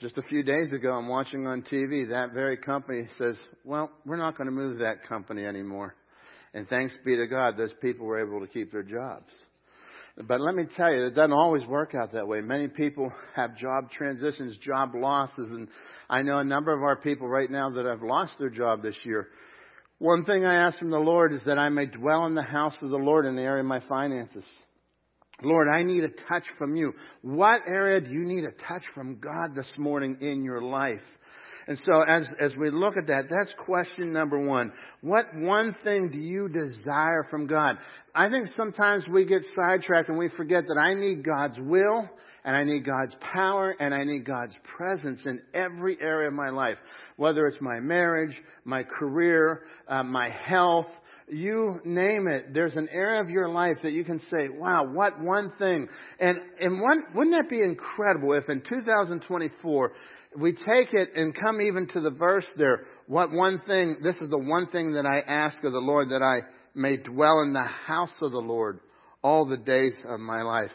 [0.00, 4.16] just a few days ago, I'm watching on TV, that very company says, well, we're
[4.16, 5.94] not going to move that company anymore.
[6.54, 9.30] And thanks be to God, those people were able to keep their jobs.
[10.16, 12.40] But let me tell you, it doesn't always work out that way.
[12.40, 15.68] Many people have job transitions, job losses, and
[16.08, 18.96] I know a number of our people right now that have lost their job this
[19.04, 19.28] year.
[19.98, 22.76] One thing I ask from the Lord is that I may dwell in the house
[22.80, 24.44] of the Lord in the area of my finances.
[25.42, 26.92] Lord, I need a touch from you.
[27.22, 31.00] What area do you need a touch from God this morning in your life?
[31.66, 34.72] And so as, as we look at that, that's question number one.
[35.02, 37.78] What one thing do you desire from God?
[38.14, 42.08] I think sometimes we get sidetracked and we forget that I need God's will
[42.44, 46.50] and I need God's power and I need God's presence in every area of my
[46.50, 46.78] life.
[47.16, 50.86] Whether it's my marriage, my career, uh, my health,
[51.28, 52.52] you name it.
[52.54, 55.88] There's an area of your life that you can say, wow, what one thing.
[56.18, 59.92] And, and one, wouldn't that be incredible if in 2024
[60.38, 64.30] we take it and come even to the verse there, what one thing, this is
[64.30, 66.38] the one thing that I ask of the Lord that I
[66.74, 68.80] may dwell in the house of the Lord
[69.22, 70.70] all the days of my life.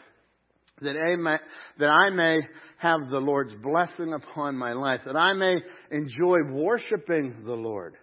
[0.82, 1.36] That I, may,
[1.78, 2.40] that I may
[2.78, 5.00] have the Lord's blessing upon my life.
[5.06, 5.54] That I may
[5.90, 7.94] enjoy worshiping the Lord.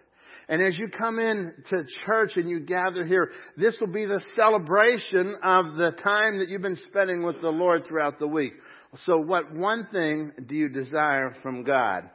[0.48, 4.22] And as you come in to church and you gather here, this will be the
[4.34, 8.52] celebration of the time that you've been spending with the Lord throughout the week.
[9.06, 12.10] So what one thing do you desire from God?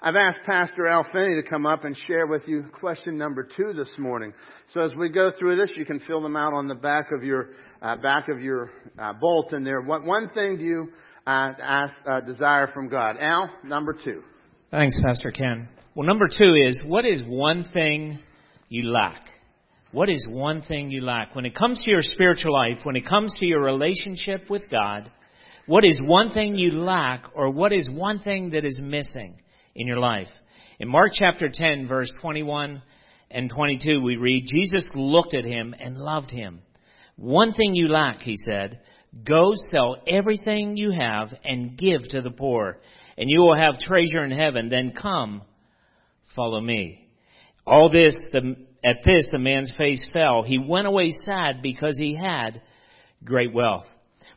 [0.00, 3.72] I've asked Pastor Al Finney to come up and share with you question number two
[3.72, 4.32] this morning.
[4.72, 7.24] So as we go through this, you can fill them out on the back of
[7.24, 7.48] your
[7.82, 9.80] uh, back of your uh, bulletin there.
[9.80, 10.88] What one thing do you
[11.26, 13.16] uh, ask uh, desire from God?
[13.18, 14.22] Al, number two.
[14.70, 15.68] Thanks, Pastor Ken.
[15.96, 18.20] Well, number two is what is one thing
[18.68, 19.24] you lack?
[19.90, 21.34] What is one thing you lack?
[21.34, 25.10] When it comes to your spiritual life, when it comes to your relationship with God,
[25.66, 29.40] what is one thing you lack or what is one thing that is missing
[29.78, 30.28] in your life?
[30.78, 32.82] In Mark chapter 10 verse 21
[33.30, 36.60] and 22 we read, Jesus looked at him and loved him.
[37.16, 38.80] One thing you lack, he said,
[39.24, 42.78] go sell everything you have and give to the poor
[43.16, 44.68] and you will have treasure in heaven.
[44.68, 45.42] Then come,
[46.36, 47.08] follow me.
[47.66, 50.42] All this, the, at this, the man's face fell.
[50.42, 52.62] He went away sad because he had
[53.24, 53.84] great wealth.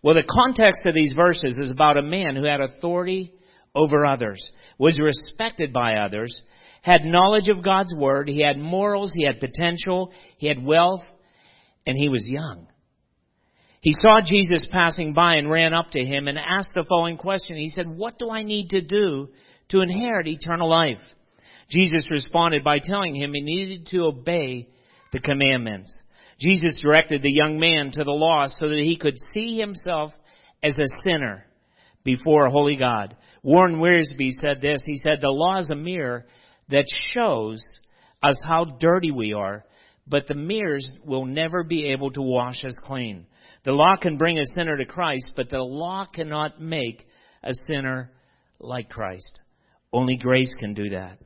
[0.04, 3.34] Well, the context of these verses is about a man who had authority
[3.74, 6.42] over others, was respected by others,
[6.82, 11.04] had knowledge of God's Word, he had morals, he had potential, he had wealth,
[11.86, 12.68] and he was young.
[13.82, 17.58] He saw Jesus passing by and ran up to him and asked the following question.
[17.58, 19.30] He said, What do I need to do
[19.70, 21.00] to inherit eternal life?
[21.70, 24.68] Jesus responded by telling him he needed to obey
[25.12, 25.92] the commandments.
[26.40, 30.12] Jesus directed the young man to the law so that he could see himself
[30.62, 31.46] as a sinner
[32.04, 33.16] before a holy God.
[33.44, 34.82] Warren Wiersbe said this.
[34.86, 36.26] He said, The law is a mirror
[36.70, 37.62] that shows
[38.22, 39.66] us how dirty we are,
[40.08, 43.26] but the mirrors will never be able to wash us clean.
[43.64, 47.06] The law can bring a sinner to Christ, but the law cannot make
[47.44, 48.12] a sinner
[48.60, 49.42] like Christ.
[49.94, 51.18] Only grace can do that.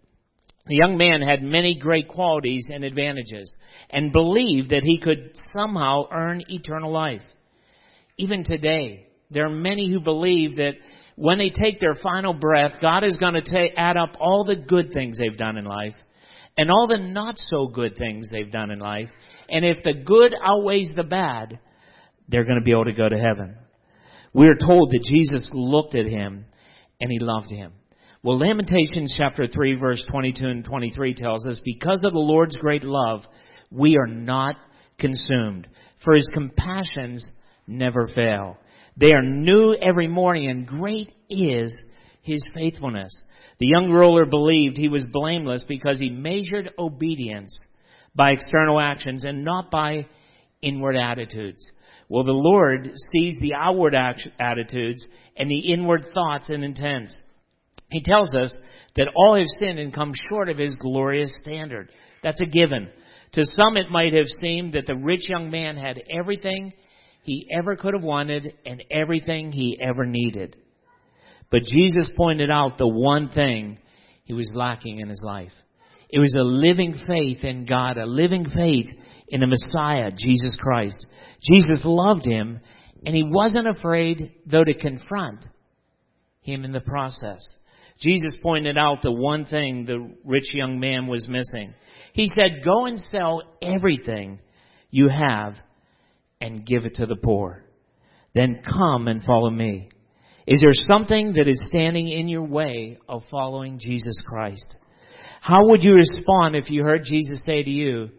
[0.68, 3.55] The young man had many great qualities and advantages
[3.89, 7.22] and believed that he could somehow earn eternal life.
[8.18, 10.74] Even today, there are many who believe that
[11.16, 14.91] when they take their final breath, God is going to add up all the good
[14.93, 15.93] things they've done in life
[16.57, 19.07] and all the not so good things they've done in life.
[19.49, 21.59] And if the good outweighs the bad,
[22.28, 23.55] they're going to be able to go to heaven.
[24.34, 26.45] We are told that Jesus looked at him
[26.99, 27.74] and he loved him.
[28.24, 32.84] Well, Lamentations chapter 3 verse 22 and 23 tells us, because of the Lord's great
[32.84, 33.22] love,
[33.72, 34.55] we are not
[34.97, 35.68] consumed,
[36.03, 37.30] for his compassions
[37.68, 38.57] never fail.
[38.98, 41.74] They are new every morning and great is
[42.22, 43.12] his faithfulness.
[43.60, 47.56] The young ruler believed he was blameless because he measured obedience
[48.16, 50.08] by external actions and not by
[50.62, 51.72] inward attitudes.
[52.08, 57.20] Well, the Lord sees the outward attitudes and the inward thoughts and intents.
[57.89, 58.56] He tells us
[58.96, 61.89] that all have sinned and come short of his glorious standard.
[62.24, 62.89] That's a given.
[63.34, 66.74] To some it might have seemed that the rich young man had everything
[67.26, 70.55] he ever could have wanted and everything he ever needed.
[71.51, 73.80] But Jesus pointed out the one thing
[74.23, 75.51] he was lacking in his life.
[76.09, 78.88] It was a living faith in God, a living faith
[79.28, 81.05] in the Messiah, Jesus Christ.
[81.41, 82.59] Jesus loved him,
[83.05, 85.45] and he wasn't afraid, though, to confront
[86.41, 87.41] him in the process.
[87.99, 91.73] Jesus pointed out the one thing the rich young man was missing.
[92.13, 94.39] He said, Go and sell everything
[94.91, 95.53] you have
[96.41, 97.63] and give it to the poor.
[98.33, 99.89] Then come and follow me.
[100.47, 104.75] Is there something that is standing in your way of following Jesus Christ?
[105.41, 108.09] How would you respond if you heard Jesus say to you,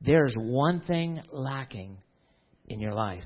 [0.00, 1.98] There's one thing lacking
[2.66, 3.24] in your life?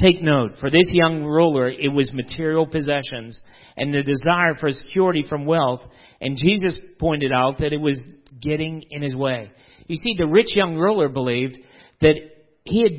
[0.00, 3.40] Take note, for this young ruler, it was material possessions
[3.76, 5.80] and the desire for security from wealth,
[6.20, 8.00] and Jesus pointed out that it was
[8.40, 9.50] getting in his way.
[9.88, 11.58] You see, the rich young ruler believed
[12.00, 12.14] that
[12.62, 12.92] he had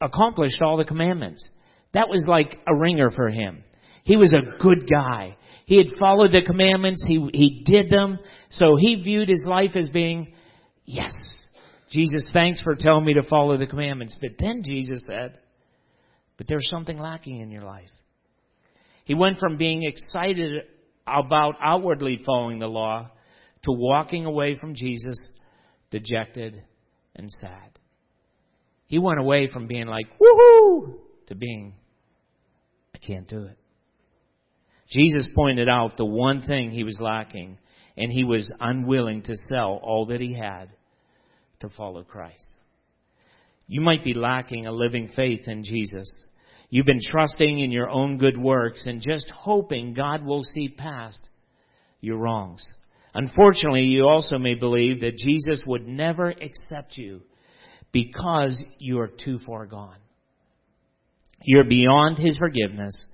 [0.00, 1.48] accomplished all the commandments.
[1.92, 3.64] That was like a ringer for him.
[4.04, 5.36] He was a good guy.
[5.66, 7.04] He had followed the commandments.
[7.08, 8.18] He, he did them.
[8.50, 10.34] So he viewed his life as being,
[10.84, 11.12] yes,
[11.90, 14.18] Jesus, thanks for telling me to follow the commandments.
[14.20, 15.38] But then Jesus said,
[16.36, 17.90] but there's something lacking in your life.
[19.04, 20.64] He went from being excited
[21.06, 23.10] about outwardly following the law
[23.62, 25.16] to walking away from Jesus
[25.90, 26.62] dejected
[27.14, 27.78] and sad.
[28.86, 30.94] He went away from being like, woohoo,
[31.28, 31.74] to being,
[32.94, 33.58] I can't do it.
[34.88, 37.58] Jesus pointed out the one thing he was lacking,
[37.96, 40.68] and he was unwilling to sell all that he had
[41.60, 42.54] to follow Christ.
[43.66, 46.24] You might be lacking a living faith in Jesus.
[46.68, 51.30] You've been trusting in your own good works and just hoping God will see past
[52.00, 52.68] your wrongs.
[53.14, 57.22] Unfortunately, you also may believe that Jesus would never accept you
[57.94, 59.96] because you are too far gone.
[61.42, 63.06] You're beyond His forgiveness,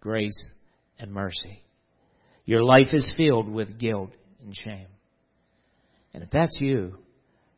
[0.00, 0.52] grace,
[0.98, 1.62] and mercy.
[2.46, 4.10] Your life is filled with guilt
[4.42, 4.88] and shame.
[6.14, 6.98] And if that's you,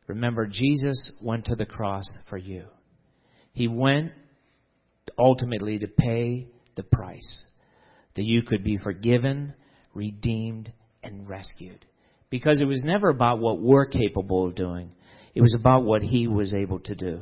[0.07, 2.65] remember Jesus went to the cross for you.
[3.53, 4.11] He went
[5.17, 7.43] ultimately to pay the price
[8.15, 9.53] that you could be forgiven,
[9.93, 11.85] redeemed, and rescued.
[12.29, 14.91] Because it was never about what we're capable of doing.
[15.37, 17.21] It was about what He was able to do.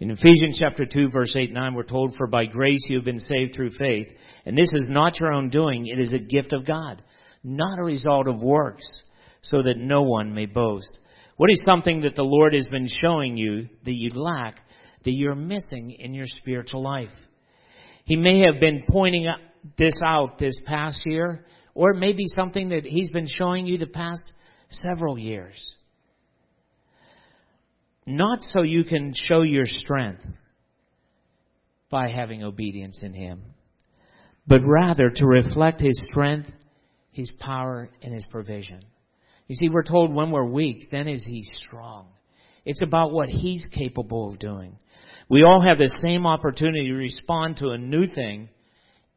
[0.00, 3.04] In Ephesians chapter 2 verse 8 and 9 we're told, For by grace you have
[3.04, 4.08] been saved through faith,
[4.44, 7.00] and this is not your own doing, it is a gift of God,
[7.44, 9.04] not a result of works,
[9.40, 10.98] so that no one may boast.
[11.36, 14.58] What is something that the Lord has been showing you that you lack,
[15.04, 17.14] that you're missing in your spiritual life?
[18.04, 19.32] He may have been pointing
[19.78, 23.78] this out this past year, or it may be something that He's been showing you
[23.78, 24.32] the past
[24.70, 25.76] several years
[28.06, 30.24] not so you can show your strength
[31.90, 33.42] by having obedience in Him,
[34.46, 36.48] but rather to reflect His strength,
[37.12, 38.80] His power, and His provision.
[39.48, 42.06] You see, we're told when we're weak, then is He strong.
[42.64, 44.78] It's about what He's capable of doing.
[45.28, 48.48] We all have the same opportunity to respond to a new thing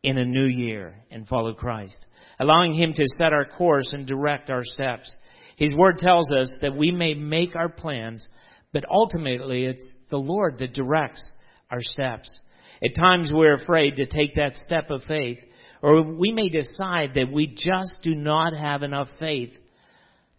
[0.01, 2.05] in a new year and follow Christ,
[2.39, 5.15] allowing Him to set our course and direct our steps.
[5.57, 8.27] His Word tells us that we may make our plans
[8.72, 11.32] but ultimately, it's the Lord that directs
[11.72, 12.41] our steps.
[12.84, 15.39] At times, we're afraid to take that step of faith,
[15.82, 19.51] or we may decide that we just do not have enough faith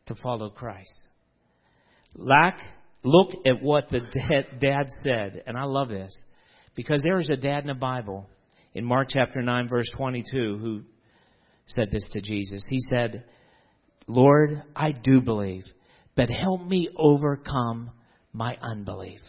[0.07, 1.09] to follow Christ.
[2.14, 2.61] Lack,
[3.03, 4.01] look at what the
[4.61, 6.16] dad said, and I love this,
[6.74, 8.28] because there is a dad in the Bible
[8.74, 10.83] in Mark chapter 9, verse 22, who
[11.66, 12.62] said this to Jesus.
[12.68, 13.24] He said,
[14.07, 15.62] Lord, I do believe,
[16.16, 17.91] but help me overcome
[18.33, 19.20] my unbelief.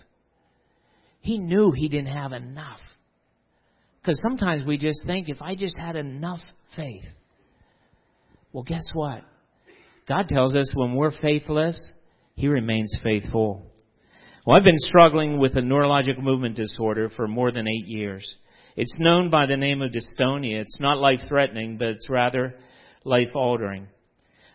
[1.22, 2.80] He knew he didn't have enough.
[4.02, 6.40] Because sometimes we just think, if I just had enough
[6.76, 7.06] faith.
[8.52, 9.24] Well, guess what?
[10.08, 11.78] God tells us when we're faithless,
[12.36, 13.72] He remains faithful.
[14.46, 18.36] Well, I've been struggling with a neurologic movement disorder for more than eight years.
[18.76, 20.62] It's known by the name of dystonia.
[20.62, 22.56] It's not life threatening, but it's rather
[23.04, 23.88] life altering.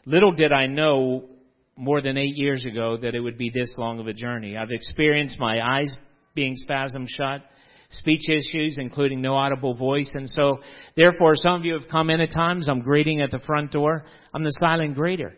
[0.05, 1.29] Little did I know
[1.77, 4.57] more than eight years ago that it would be this long of a journey.
[4.57, 5.95] I've experienced my eyes
[6.35, 7.43] being spasm shut,
[7.91, 10.61] speech issues, including no audible voice, and so
[10.97, 12.69] therefore some of you have come in at times.
[12.69, 14.05] I'm greeting at the front door.
[14.33, 15.33] I'm the silent greeter.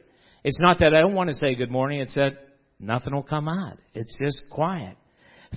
[0.44, 2.00] It's not that I don't want to say good morning.
[2.00, 2.34] It's that
[2.78, 3.78] nothing will come out.
[3.94, 4.96] It's just quiet.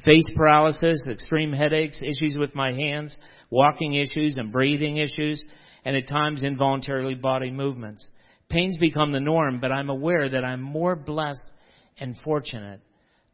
[0.03, 3.17] Face paralysis, extreme headaches, issues with my hands,
[3.49, 5.45] walking issues and breathing issues,
[5.85, 8.09] and at times involuntarily body movements.
[8.51, 11.49] Pains become the norm, but I'm aware that I'm more blessed
[11.97, 12.81] and fortunate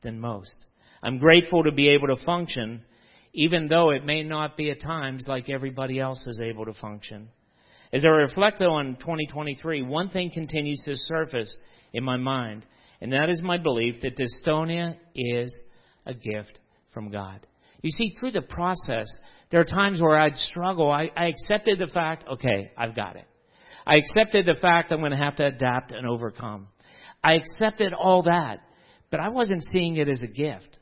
[0.03, 0.67] than most.
[1.01, 2.81] I'm grateful to be able to function,
[3.33, 7.29] even though it may not be at times like everybody else is able to function.
[7.91, 11.57] As I reflect on 2023, one thing continues to surface
[11.93, 12.65] in my mind.
[13.01, 15.51] And that is my belief that dystonia is
[16.05, 16.59] a gift
[16.93, 17.45] from God.
[17.81, 19.07] You see, through the process,
[19.49, 20.91] there are times where I'd struggle.
[20.91, 23.25] I, I accepted the fact, okay, I've got it.
[23.87, 26.67] I accepted the fact I'm going to have to adapt and overcome.
[27.23, 28.59] I accepted all that,
[29.09, 30.77] but I wasn't seeing it as a gift.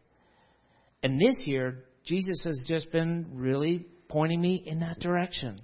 [1.04, 5.60] And this year, Jesus has just been really pointing me in that direction.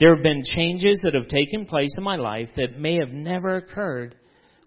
[0.00, 3.54] There have been changes that have taken place in my life that may have never
[3.56, 4.16] occurred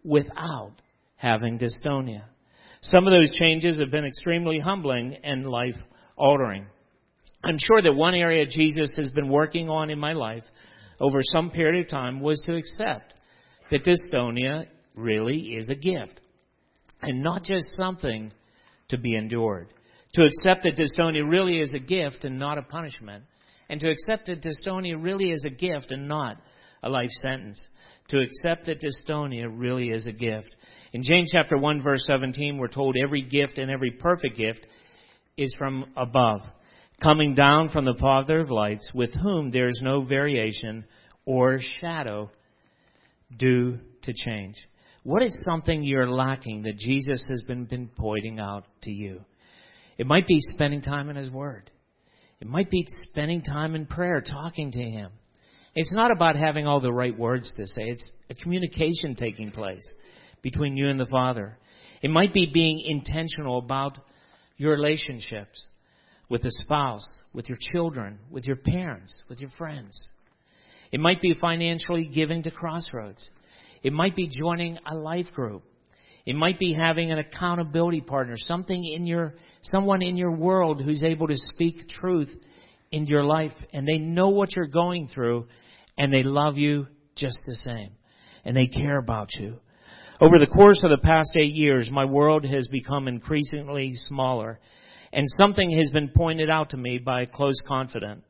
[0.06, 0.74] without
[1.16, 2.24] having dystonia.
[2.82, 5.76] Some of those changes have been extremely humbling and life
[6.16, 6.66] altering.
[7.44, 10.44] I'm sure that one area Jesus has been working on in my life
[11.02, 13.16] over some period of time was to accept
[13.72, 16.22] that dystonia really is a gift
[17.02, 18.32] and not just something
[18.90, 19.68] to be endured.
[20.14, 23.24] To accept that dystonia really is a gift and not a punishment.
[23.70, 26.38] And to accept that dystonia really is a gift and not
[26.84, 27.60] a life sentence.
[28.10, 30.50] To accept that dystonia really is a gift.
[30.94, 34.68] In James chapter 1 verse 17, we're told every gift and every perfect gift
[35.38, 36.42] is from above,
[37.02, 40.86] coming down from the Father of lights, with whom there is no variation
[41.26, 42.30] or shadow
[43.38, 44.56] due to change.
[45.04, 49.22] What is something you're lacking that Jesus has been, been pointing out to you?
[49.98, 51.72] It might be spending time in His Word.
[52.40, 55.12] It might be spending time in prayer, talking to Him.
[55.74, 57.84] It's not about having all the right words to say.
[57.84, 59.88] It's a communication taking place
[60.42, 61.58] between you and the Father.
[62.02, 63.98] It might be being intentional about
[64.58, 65.66] your relationships
[66.32, 70.10] with a spouse, with your children, with your parents, with your friends.
[70.90, 73.30] It might be financially giving to Crossroads.
[73.84, 75.64] It might be joining a life group.
[76.26, 81.04] It might be having an accountability partner, something in your, someone in your world who's
[81.04, 82.30] able to speak truth
[82.94, 85.48] into your life and they know what you're going through
[85.98, 87.92] and they love you just the same
[88.46, 89.58] and they care about you.
[90.22, 94.62] Over the course of the past eight years, my world has become increasingly smaller
[95.14, 98.24] and something has been pointed out to me by a close confidant.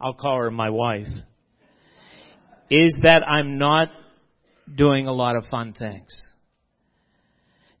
[0.00, 1.06] I'll call her my wife.
[2.70, 3.90] Is that I'm not
[4.72, 6.32] doing a lot of fun things.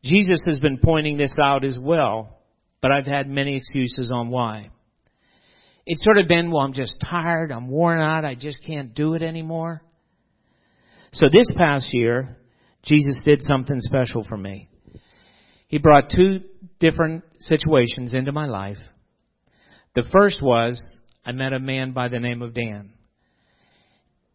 [0.04, 2.40] Jesus has been pointing this out as well,
[2.80, 4.70] but I've had many excuses on why.
[5.86, 9.14] It's sort of been, well, I'm just tired, I'm worn out, I just can't do
[9.14, 9.82] it anymore.
[11.12, 12.36] So this past year,
[12.84, 14.68] Jesus did something special for me.
[15.68, 16.40] He brought two
[16.82, 18.76] different situations into my life.
[19.94, 20.82] The first was,
[21.24, 22.90] I met a man by the name of Dan.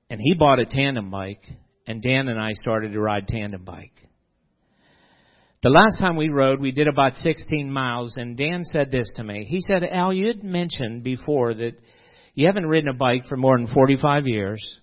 [0.09, 1.43] And he bought a tandem bike,
[1.85, 3.91] and Dan and I started to ride tandem bike.
[5.61, 9.23] The last time we rode, we did about 16 miles, and Dan said this to
[9.23, 9.45] me.
[9.49, 11.73] He said, Al, you had mentioned before that
[12.33, 14.79] you haven't ridden a bike for more than 45 years.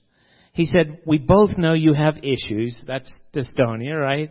[0.53, 2.79] He said, we both know you have issues.
[2.87, 4.31] That's dystonia, right?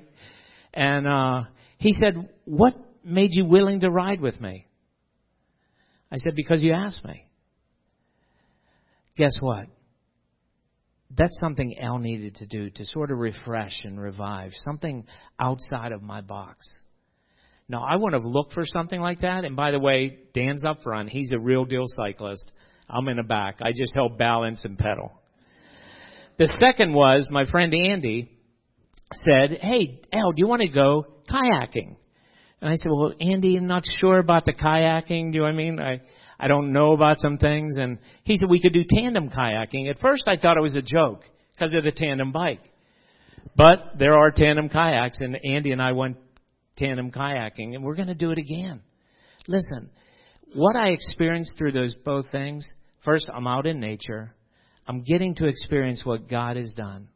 [0.74, 4.68] And, uh, he said, what made you willing to ride with me?
[6.12, 7.26] I said, because you asked me.
[9.16, 9.68] Guess what?
[11.16, 15.06] that's something Al needed to do to sort of refresh and revive, something
[15.40, 16.66] outside of my box.
[17.70, 19.46] Now, I wouldn't have looked for something like that.
[19.46, 21.10] And by the way, Dan's up front.
[21.10, 22.52] He's a real deal cyclist.
[22.90, 23.60] I'm in the back.
[23.62, 25.12] I just help balance and pedal.
[26.38, 28.32] The second was my friend Andy
[29.14, 31.96] said, Hey, Al, do you want to go kayaking?
[32.64, 35.34] And I said, Well, Andy, I'm not sure about the kayaking.
[35.34, 35.82] Do you know I mean?
[35.82, 36.00] I,
[36.40, 37.76] I don't know about some things.
[37.78, 39.90] And he said we could do tandem kayaking.
[39.90, 42.62] At first I thought it was a joke because of the tandem bike.
[43.58, 46.16] But there are tandem kayaks and Andy and I went
[46.78, 48.80] tandem kayaking and we're going to do it again.
[49.46, 49.92] Listen,
[50.56, 52.66] what I experienced through those both things,
[53.04, 54.34] first I'm out in nature.
[54.88, 57.10] I'm getting to experience what God has done.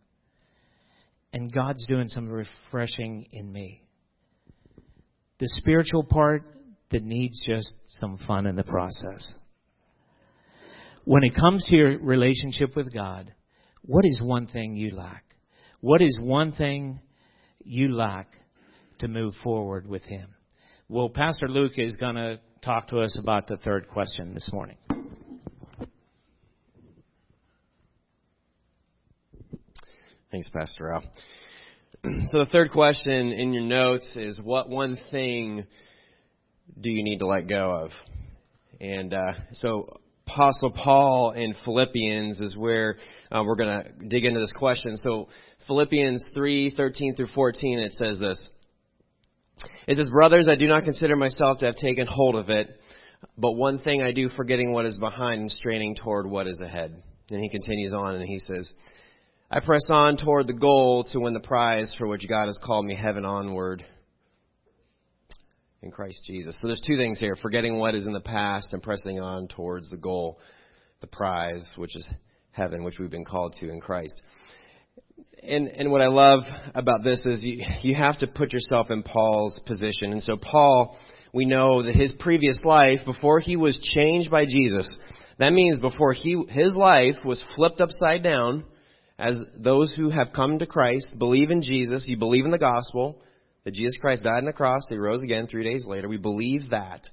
[1.31, 3.86] And God's doing some refreshing in me.
[5.39, 6.43] The spiritual part
[6.91, 7.69] that needs just
[7.99, 9.35] some fun in the process.
[11.03, 13.33] When it comes to your relationship with God,
[13.83, 15.23] what is one thing you lack?
[15.79, 16.99] What is one thing
[17.63, 18.27] you lack
[18.99, 20.27] to move forward with Him?
[20.89, 24.77] Well, Pastor Luke is going to talk to us about the third question this morning.
[30.31, 31.03] Thanks, Pastor Al.
[32.03, 35.65] So the third question in your notes is what one thing
[36.79, 37.91] do you need to let go of?
[38.79, 39.87] And uh, so
[40.27, 42.97] Apostle Paul in Philippians is where
[43.31, 44.97] uh, we're going to dig into this question.
[44.97, 45.29] So
[45.67, 48.49] Philippians 3, 13 through 14, it says this.
[49.87, 52.79] It says, Brothers, I do not consider myself to have taken hold of it,
[53.37, 57.01] but one thing I do, forgetting what is behind and straining toward what is ahead.
[57.29, 58.71] And he continues on and he says,
[59.49, 62.85] I press on toward the goal to win the prize for which God has called
[62.85, 63.81] me heaven onward
[65.81, 66.57] in Christ Jesus.
[66.61, 69.89] So there's two things here forgetting what is in the past and pressing on towards
[69.89, 70.37] the goal,
[70.99, 72.05] the prize, which is
[72.51, 74.21] heaven, which we've been called to in Christ.
[75.41, 76.41] And, and what I love
[76.75, 80.11] about this is you, you have to put yourself in Paul's position.
[80.11, 80.97] And so Paul,
[81.33, 84.97] we know that his previous life, before he was changed by Jesus,
[85.39, 88.65] that means before he, his life was flipped upside down,
[89.19, 93.21] as those who have come to Christ, believe in Jesus, you believe in the gospel,
[93.63, 96.07] that Jesus Christ died on the cross, he rose again three days later.
[96.07, 97.07] We believe that.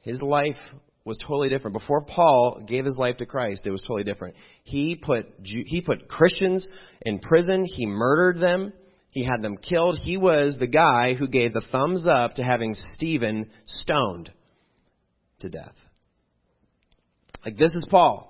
[0.00, 0.56] His life
[1.04, 1.78] was totally different.
[1.78, 4.36] Before Paul gave his life to Christ, it was totally different.
[4.64, 6.66] He put he put Christians
[7.02, 7.66] in prison.
[7.66, 8.72] He murdered them.
[9.10, 9.98] He had them killed.
[10.02, 14.32] He was the guy who gave the thumbs up to having Stephen stoned
[15.40, 15.74] to death.
[17.44, 18.29] Like this is Paul.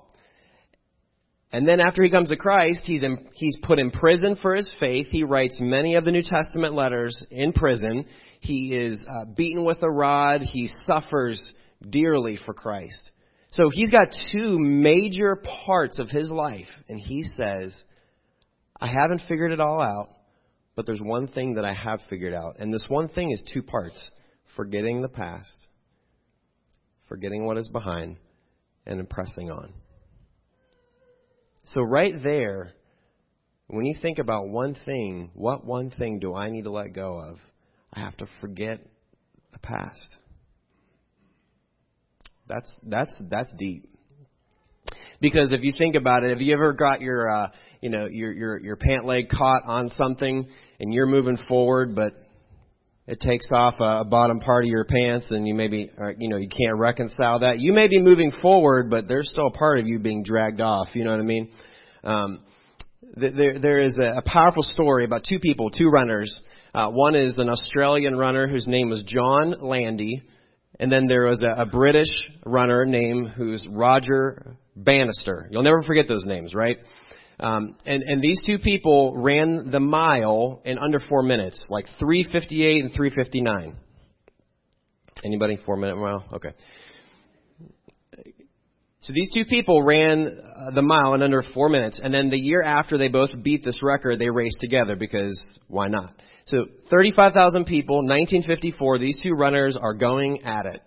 [1.53, 4.71] And then after he comes to Christ, he's, in, he's put in prison for his
[4.79, 5.09] faith.
[5.11, 8.07] He writes many of the New Testament letters in prison.
[8.41, 10.43] He is uh, beaten with a rod.
[10.43, 11.55] He suffers
[11.89, 13.11] dearly for Christ.
[13.51, 16.69] So he's got two major parts of his life.
[16.89, 17.75] And he says,
[18.81, 20.09] I haven't figured it all out,
[20.77, 22.57] but there's one thing that I have figured out.
[22.61, 24.03] And this one thing is two parts
[24.55, 25.53] forgetting the past,
[27.09, 28.19] forgetting what is behind,
[28.87, 29.75] and pressing on.
[31.73, 32.73] So, right there,
[33.69, 37.21] when you think about one thing, what one thing do I need to let go
[37.21, 37.37] of?
[37.93, 38.81] I have to forget
[39.53, 40.11] the past.
[42.49, 43.85] That's that's that's deep.
[45.21, 47.51] Because if you think about it, have you ever got your uh,
[47.81, 50.49] you know your your your pant leg caught on something
[50.81, 52.15] and you're moving forward, but
[53.11, 56.29] it takes off a, a bottom part of your pants and you maybe or, you
[56.29, 57.59] know you can't reconcile that.
[57.59, 60.89] You may be moving forward, but there's still a part of you being dragged off.
[60.95, 61.51] You know what I mean?
[62.05, 62.45] Um,
[63.17, 66.41] there, there is a, a powerful story about two people, two runners.
[66.73, 70.23] Uh, one is an Australian runner whose name was John Landy,
[70.79, 72.11] and then there was a, a British
[72.47, 75.49] runner named who's Roger Bannister.
[75.51, 76.79] You'll never forget those names, right?
[77.41, 82.85] Um, and, and these two people ran the mile in under four minutes, like 358
[82.85, 83.77] and 359.
[85.25, 86.25] Anybody four minute mile?
[86.35, 86.51] Okay.
[89.01, 92.39] So these two people ran uh, the mile in under four minutes, and then the
[92.39, 96.13] year after they both beat this record, they raced together because why not?
[96.45, 100.83] So 35,000 people, 1954, these two runners are going at it.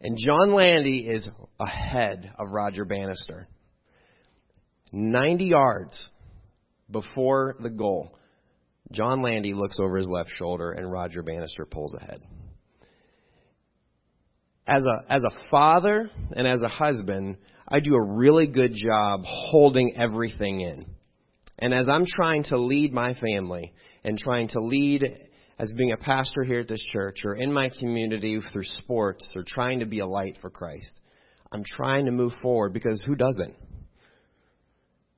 [0.00, 1.28] And John Landy is
[1.60, 3.46] ahead of Roger Bannister.
[4.94, 6.00] 90 yards
[6.88, 8.16] before the goal,
[8.92, 12.20] John Landy looks over his left shoulder and Roger Bannister pulls ahead.
[14.66, 17.38] As a, as a father and as a husband,
[17.68, 20.86] I do a really good job holding everything in.
[21.58, 23.72] And as I'm trying to lead my family
[24.04, 25.04] and trying to lead
[25.58, 29.42] as being a pastor here at this church or in my community through sports or
[29.46, 31.00] trying to be a light for Christ,
[31.50, 33.56] I'm trying to move forward because who doesn't?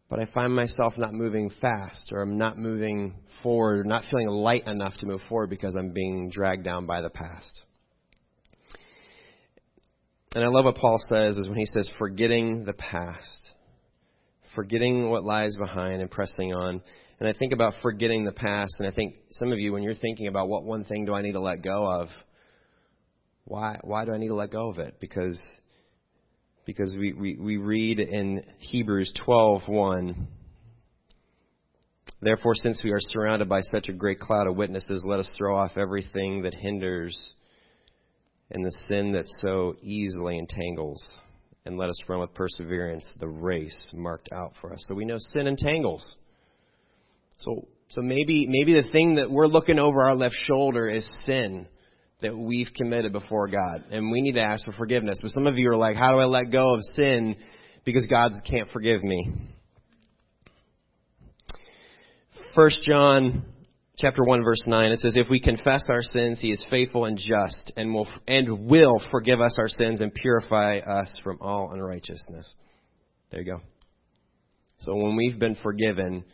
[0.09, 4.29] But I find myself not moving fast or I'm not moving forward or not feeling
[4.29, 7.63] light enough to move forward because I'm being dragged down by the past.
[10.35, 13.55] And I love what Paul says is when he says, forgetting the past,
[14.55, 16.83] forgetting what lies behind and pressing on.
[17.19, 19.95] And I think about forgetting the past, and I think some of you, when you're
[19.95, 22.09] thinking about what one thing do I need to let go of,
[23.45, 24.97] why why do I need to let go of it?
[25.01, 25.41] Because
[26.67, 30.27] because we, we, we read in Hebrews 12:1.
[32.21, 35.57] Therefore, since we are surrounded by such a great cloud of witnesses, let us throw
[35.57, 37.33] off everything that hinders
[38.51, 41.03] and the sin that so easily entangles,
[41.65, 44.85] and let us run with perseverance the race marked out for us.
[44.89, 46.17] So we know sin entangles.
[47.39, 51.69] So, so maybe, maybe the thing that we're looking over our left shoulder is sin
[52.21, 53.85] that we've committed before God.
[53.91, 55.19] And we need to ask for forgiveness.
[55.23, 57.37] But some of you are like, how do I let go of sin
[57.85, 59.33] because God can't forgive me?
[62.55, 63.45] First John
[63.99, 67.17] chapter 1 verse 9 it says if we confess our sins he is faithful and
[67.17, 72.47] just and will and will forgive us our sins and purify us from all unrighteousness
[73.31, 73.61] there you go
[74.81, 76.27] so when we've been forgiven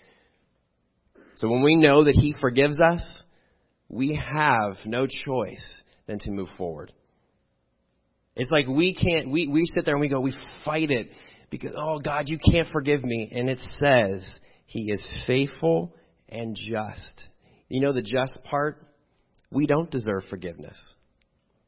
[1.42, 3.04] so when we know that He forgives us,
[3.93, 5.76] we have no choice
[6.07, 6.93] than to move forward.
[8.34, 10.34] It's like we can't, we, we sit there and we go, we
[10.64, 11.11] fight it
[11.51, 13.30] because, oh God, you can't forgive me.
[13.30, 14.26] And it says
[14.64, 15.95] He is faithful
[16.28, 17.24] and just.
[17.68, 18.84] You know the just part?
[19.51, 20.78] We don't deserve forgiveness.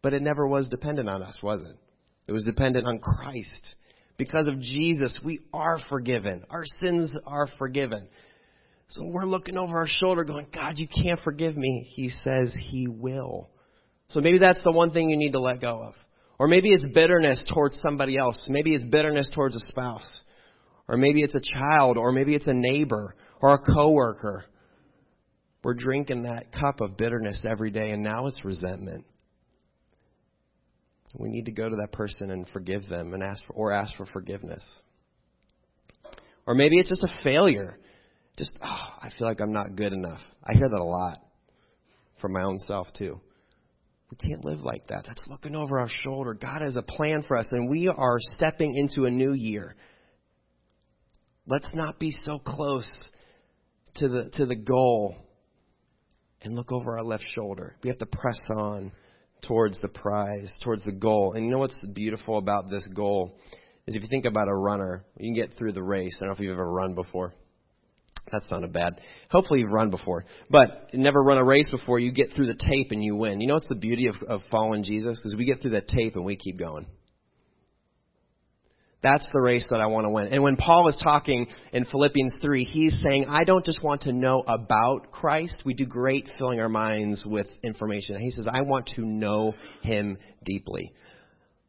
[0.00, 1.76] But it never was dependent on us, was it?
[2.26, 3.74] It was dependent on Christ.
[4.16, 6.44] Because of Jesus, we are forgiven.
[6.48, 8.08] Our sins are forgiven.
[8.94, 11.84] So we're looking over our shoulder going, God, you can't forgive me.
[11.96, 13.50] He says he will.
[14.06, 15.94] So maybe that's the one thing you need to let go of.
[16.38, 18.46] Or maybe it's bitterness towards somebody else.
[18.48, 20.22] Maybe it's bitterness towards a spouse.
[20.86, 21.98] Or maybe it's a child.
[21.98, 24.44] Or maybe it's a neighbor or a coworker.
[25.64, 29.06] We're drinking that cup of bitterness every day and now it's resentment.
[31.18, 33.96] We need to go to that person and forgive them and ask for, or ask
[33.96, 34.64] for forgiveness.
[36.46, 37.78] Or maybe it's just a failure.
[38.36, 40.20] Just, oh, I feel like I'm not good enough.
[40.42, 41.18] I hear that a lot
[42.20, 43.20] from my own self too.
[44.10, 45.04] We can't live like that.
[45.06, 46.34] That's looking over our shoulder.
[46.34, 49.74] God has a plan for us, and we are stepping into a new year.
[51.46, 52.90] Let's not be so close
[53.96, 55.16] to the to the goal
[56.42, 57.76] and look over our left shoulder.
[57.82, 58.92] We have to press on
[59.46, 61.32] towards the prize, towards the goal.
[61.34, 63.38] And you know what's beautiful about this goal
[63.86, 66.16] is if you think about a runner, you can get through the race.
[66.18, 67.34] I don't know if you've ever run before.
[68.32, 69.00] That sounded bad.
[69.30, 70.24] Hopefully you've run before.
[70.50, 73.40] But never run a race before, you get through the tape and you win.
[73.40, 75.18] You know what's the beauty of, of following Jesus?
[75.24, 76.86] Is we get through that tape and we keep going.
[79.04, 80.28] That's the race that I want to win.
[80.28, 84.12] And when Paul is talking in Philippians 3, he's saying, I don't just want to
[84.12, 85.62] know about Christ.
[85.66, 88.18] We do great filling our minds with information.
[88.18, 89.52] He says, I want to know
[89.82, 90.94] him deeply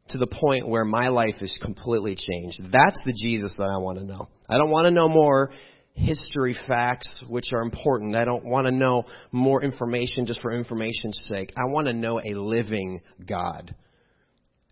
[0.08, 2.72] to the point where my life is completely changed.
[2.72, 4.28] That's the Jesus that I want to know.
[4.48, 5.50] I don't want to know more
[5.96, 8.14] history facts, which are important.
[8.14, 11.52] I don't want to know more information just for information's sake.
[11.56, 13.74] I want to know a living God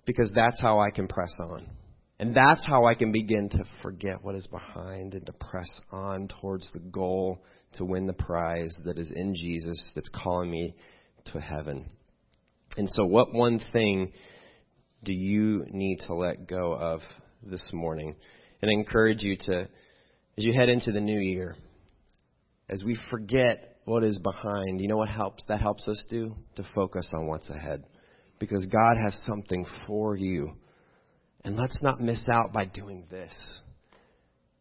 [0.06, 1.68] because that's how I can press on.
[2.20, 6.28] And that's how I can begin to forget what is behind and to press on
[6.40, 7.42] towards the goal
[7.74, 10.74] to win the prize that is in Jesus that's calling me
[11.32, 11.90] to heaven.
[12.76, 14.12] And so, what one thing
[15.02, 17.00] do you need to let go of
[17.42, 18.14] this morning?
[18.62, 19.68] And I encourage you to,
[20.36, 21.56] as you head into the new year,
[22.68, 26.34] as we forget what is behind, you know what helps that helps us do?
[26.56, 27.84] To focus on what's ahead.
[28.38, 30.54] Because God has something for you
[31.44, 33.32] and let's not miss out by doing this.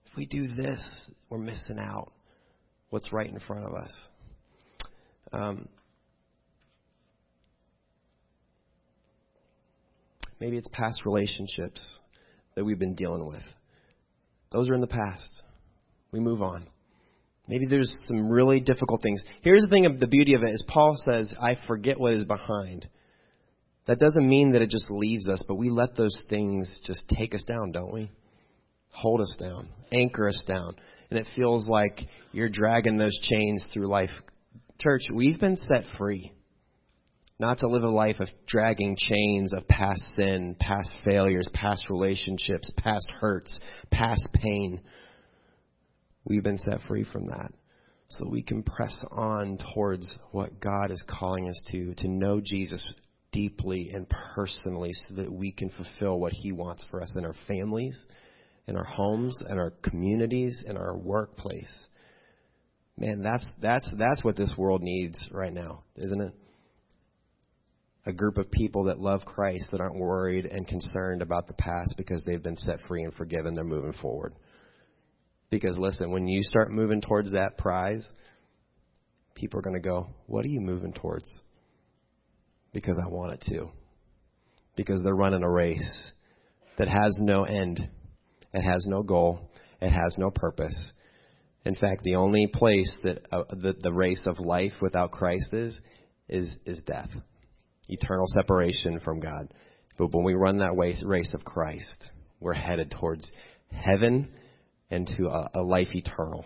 [0.06, 0.82] If we do this,
[1.30, 2.12] we're missing out
[2.90, 3.92] what's right in front of us.
[5.32, 5.70] Um,
[10.40, 12.00] maybe it's past relationships
[12.56, 13.44] that we've been dealing with.
[14.52, 15.43] Those are in the past.
[16.14, 16.68] We move on.
[17.48, 19.22] Maybe there's some really difficult things.
[19.42, 22.24] Here's the thing of the beauty of it is Paul says, I forget what is
[22.24, 22.88] behind.
[23.86, 27.36] That doesn't mean that it just leaves us, but we let those things just take
[27.36, 28.10] us down, don't we?
[28.94, 30.76] Hold us down, anchor us down.
[31.10, 34.12] And it feels like you're dragging those chains through life.
[34.80, 36.32] Church, we've been set free.
[37.40, 42.72] Not to live a life of dragging chains of past sin, past failures, past relationships,
[42.78, 43.60] past hurts,
[43.92, 44.80] past pain.
[46.26, 47.52] We've been set free from that
[48.10, 52.86] so we can press on towards what God is calling us to, to know Jesus
[53.32, 57.34] deeply and personally so that we can fulfill what He wants for us in our
[57.48, 57.98] families,
[58.68, 61.88] in our homes, in our communities, in our workplace.
[62.98, 66.34] Man, that's that's that's what this world needs right now, isn't it?
[68.06, 71.96] A group of people that love Christ that aren't worried and concerned about the past
[71.98, 74.36] because they've been set free and forgiven, they're moving forward.
[75.54, 78.04] Because listen, when you start moving towards that prize,
[79.36, 81.30] people are going to go, "What are you moving towards?"
[82.74, 83.70] because I want it to.
[84.76, 86.12] Because they're running a race
[86.80, 87.88] that has no end,
[88.52, 90.76] it has no goal, it has no purpose.
[91.66, 95.78] In fact, the only place that uh, the, the race of life without Christ is,
[96.28, 97.10] is, is death,
[97.90, 99.54] eternal separation from God.
[100.00, 102.06] But when we run that race, race of Christ,
[102.40, 103.32] we're headed towards
[103.70, 104.30] heaven
[104.90, 106.46] and to a, a life eternal.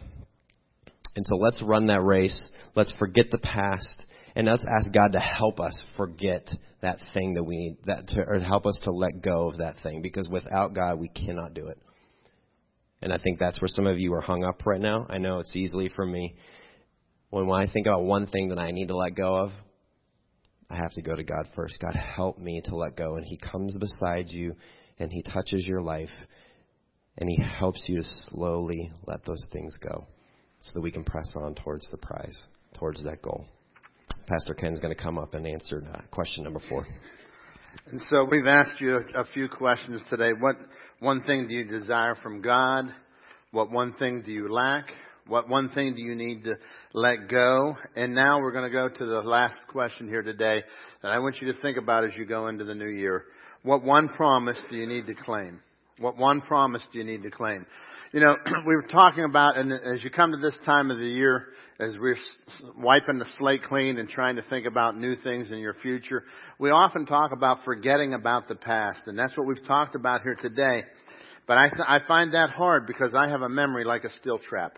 [1.15, 2.49] And so let's run that race.
[2.75, 6.47] Let's forget the past and let's ask God to help us forget
[6.83, 9.77] that thing that we need, that to, or help us to let go of that
[9.81, 11.79] thing, because without God, we cannot do it.
[13.01, 15.07] And I think that's where some of you are hung up right now.
[15.09, 16.35] I know it's easily for me.
[17.31, 19.49] When, when I think about one thing that I need to let go of,
[20.69, 21.77] I have to go to God first.
[21.79, 23.15] God, help me to let go.
[23.15, 24.53] And He comes beside you
[24.99, 26.09] and He touches your life
[27.17, 30.05] and He helps you to slowly let those things go
[30.61, 32.45] so that we can press on towards the prize,
[32.77, 33.45] towards that goal.
[34.27, 36.85] Pastor Ken's going to come up and answer uh, question number four.
[37.91, 40.31] And so we've asked you a, a few questions today.
[40.37, 40.55] What
[40.99, 42.85] one thing do you desire from God?
[43.51, 44.87] What one thing do you lack?
[45.27, 46.55] What one thing do you need to
[46.93, 47.75] let go?
[47.95, 50.63] And now we're going to go to the last question here today
[51.01, 53.25] that I want you to think about as you go into the new year.
[53.63, 55.59] What one promise do you need to claim?
[55.99, 57.65] What one promise do you need to claim?
[58.11, 58.35] You know,
[58.67, 61.47] we were talking about, and as you come to this time of the year,
[61.79, 62.17] as we're
[62.77, 66.23] wiping the slate clean and trying to think about new things in your future,
[66.59, 70.35] we often talk about forgetting about the past, and that's what we've talked about here
[70.39, 70.83] today.
[71.47, 74.37] But I, th- I find that hard because I have a memory like a steel
[74.37, 74.77] trap.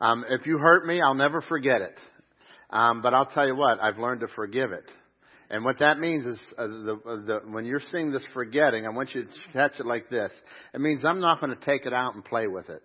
[0.00, 1.98] Um, if you hurt me, I'll never forget it.
[2.70, 4.84] Um, but I'll tell you what, I've learned to forgive it.
[5.52, 8.88] And what that means is, uh, the, uh, the, when you're seeing this forgetting, I
[8.88, 10.32] want you to catch it like this.
[10.72, 12.82] It means I'm not going to take it out and play with it.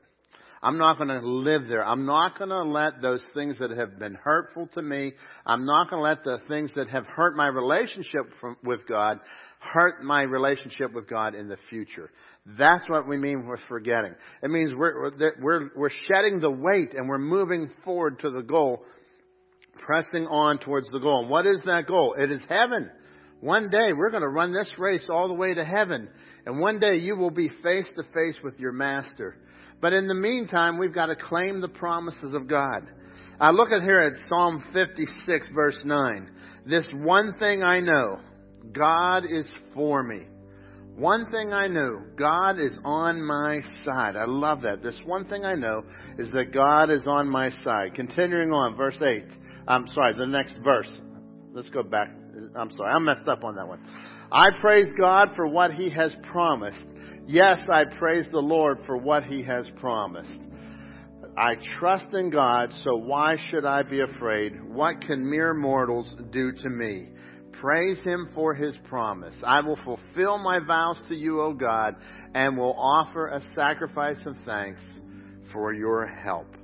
[0.61, 1.85] I'm not going to live there.
[1.85, 5.13] I'm not going to let those things that have been hurtful to me,
[5.45, 9.19] I'm not going to let the things that have hurt my relationship from, with God
[9.59, 12.11] hurt my relationship with God in the future.
[12.57, 14.13] That's what we mean with forgetting.
[14.43, 15.11] It means we're,
[15.41, 18.83] we're, we're shedding the weight and we're moving forward to the goal,
[19.79, 21.21] pressing on towards the goal.
[21.21, 22.15] And what is that goal?
[22.17, 22.91] It is heaven.
[23.39, 26.09] One day we're going to run this race all the way to heaven.
[26.45, 29.37] And one day you will be face to face with your master.
[29.79, 32.87] But in the meantime, we've got to claim the promises of God.
[33.39, 36.31] I look at here at Psalm 56 verse 9.
[36.65, 38.19] This one thing I know,
[38.73, 40.25] God is for me.
[40.95, 44.15] One thing I know, God is on my side.
[44.15, 44.81] I love that.
[44.81, 45.83] This one thing I know
[46.17, 47.93] is that God is on my side.
[47.93, 49.23] Continuing on, verse 8.
[49.67, 50.89] I'm sorry, the next verse.
[51.51, 52.09] Let's go back.
[52.55, 53.79] I'm sorry, I messed up on that one.
[54.31, 56.83] I praise God for what He has promised.
[57.25, 60.41] Yes, I praise the Lord for what He has promised.
[61.37, 64.53] I trust in God, so why should I be afraid?
[64.71, 67.09] What can mere mortals do to me?
[67.53, 69.35] Praise Him for His promise.
[69.45, 71.95] I will fulfill my vows to you, O God,
[72.33, 74.81] and will offer a sacrifice of thanks
[75.51, 76.56] for your help.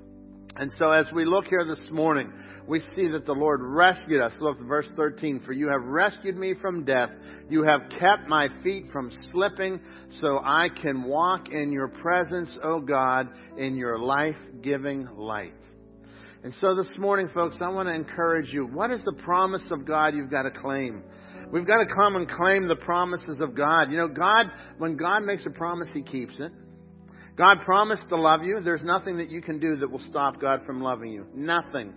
[0.56, 2.32] And so as we look here this morning,
[2.68, 4.34] we see that the Lord rescued us.
[4.39, 5.41] Look at verse 13.
[5.45, 7.10] For you have rescued me from death.
[7.49, 9.80] You have kept my feet from slipping
[10.22, 15.56] so I can walk in your presence, O God, in your life-giving light.
[16.43, 18.68] And so this morning, folks, I want to encourage you.
[18.68, 21.01] What is the promise of God you've got to claim?
[21.51, 23.89] We've got to come and claim the promises of God.
[23.89, 26.52] You know, God, when God makes a promise, He keeps it.
[27.35, 28.60] God promised to love you.
[28.64, 31.26] There's nothing that you can do that will stop God from loving you.
[31.34, 31.93] Nothing.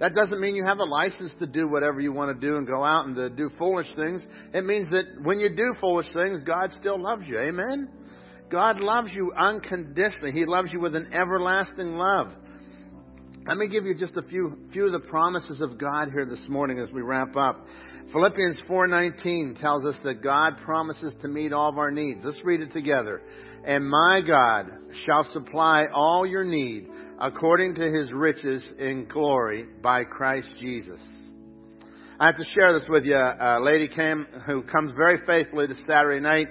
[0.00, 2.66] That doesn't mean you have a license to do whatever you want to do and
[2.66, 4.22] go out and to do foolish things.
[4.52, 7.38] It means that when you do foolish things, God still loves you.
[7.38, 7.88] Amen?
[8.50, 10.32] God loves you unconditionally.
[10.32, 12.32] He loves you with an everlasting love.
[13.46, 16.42] Let me give you just a few few of the promises of God here this
[16.48, 17.66] morning as we wrap up.
[18.10, 22.24] Philippians 4:19 tells us that God promises to meet all of our needs.
[22.24, 23.20] Let's read it together.
[23.64, 24.70] And my God
[25.06, 26.88] shall supply all your need
[27.20, 31.00] according to his riches in glory by Christ Jesus.
[32.20, 33.16] I have to share this with you.
[33.16, 36.46] A lady came who comes very faithfully to Saturday night.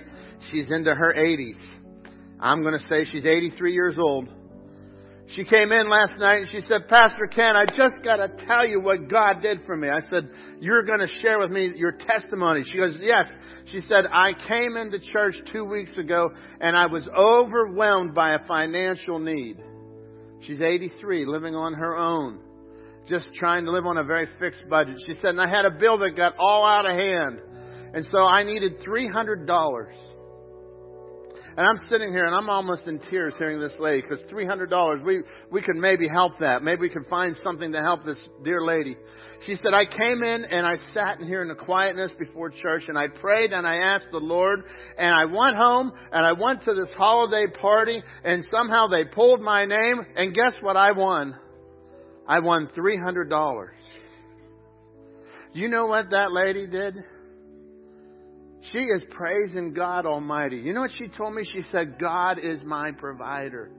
[0.51, 1.59] She's into her 80s.
[2.39, 4.27] I'm going to say she's 83 years old.
[5.27, 8.67] She came in last night and she said, Pastor Ken, I just got to tell
[8.67, 9.89] you what God did for me.
[9.89, 10.29] I said,
[10.59, 12.63] You're going to share with me your testimony.
[12.65, 13.25] She goes, Yes.
[13.67, 18.45] She said, I came into church two weeks ago and I was overwhelmed by a
[18.47, 19.57] financial need.
[20.41, 22.39] She's 83, living on her own,
[23.07, 24.97] just trying to live on a very fixed budget.
[25.07, 27.39] She said, and I had a bill that got all out of hand.
[27.93, 29.85] And so I needed $300.
[31.55, 35.21] And I'm sitting here and I'm almost in tears hearing this lady because $300, we,
[35.51, 36.63] we could maybe help that.
[36.63, 38.95] Maybe we could find something to help this dear lady.
[39.45, 42.85] She said, I came in and I sat in here in the quietness before church
[42.87, 44.63] and I prayed and I asked the Lord
[44.97, 49.41] and I went home and I went to this holiday party and somehow they pulled
[49.41, 51.35] my name and guess what I won?
[52.27, 53.67] I won $300.
[55.53, 56.95] You know what that lady did?
[58.71, 60.57] She is praising God Almighty.
[60.57, 61.43] You know what she told me?
[61.43, 63.71] She said, God is my provider.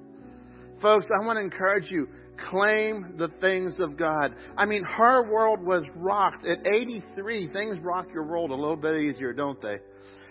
[0.82, 2.09] Folks, I want to encourage you.
[2.51, 4.35] Claim the things of God.
[4.56, 6.44] I mean, her world was rocked.
[6.44, 9.78] At 83, things rock your world a little bit easier, don't they?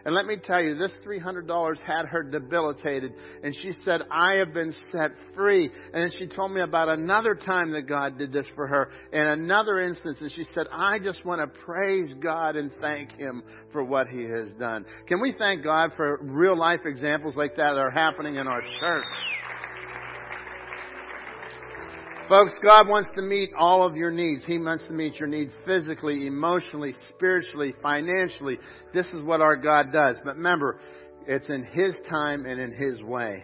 [0.05, 3.13] And let me tell you, this $300 had her debilitated.
[3.41, 5.69] And she said, I have been set free.
[5.93, 9.80] And she told me about another time that God did this for her in another
[9.80, 10.17] instance.
[10.21, 14.23] And she said, I just want to praise God and thank Him for what He
[14.23, 14.85] has done.
[15.07, 18.61] Can we thank God for real life examples like that that are happening in our
[18.80, 19.05] church?
[22.34, 24.43] Folks, God wants to meet all of your needs.
[24.43, 28.57] He wants to meet your needs physically, emotionally, spiritually, financially.
[28.91, 30.15] This is what our God does.
[30.26, 30.80] But remember,
[31.27, 33.43] it's in His time and in His way.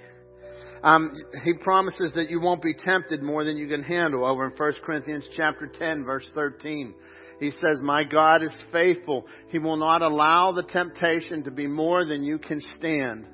[0.81, 1.13] Um,
[1.43, 4.25] he promises that you won't be tempted more than you can handle.
[4.25, 6.95] Over in 1 Corinthians chapter 10, verse 13,
[7.39, 9.27] he says, "My God is faithful.
[9.49, 13.27] He will not allow the temptation to be more than you can stand."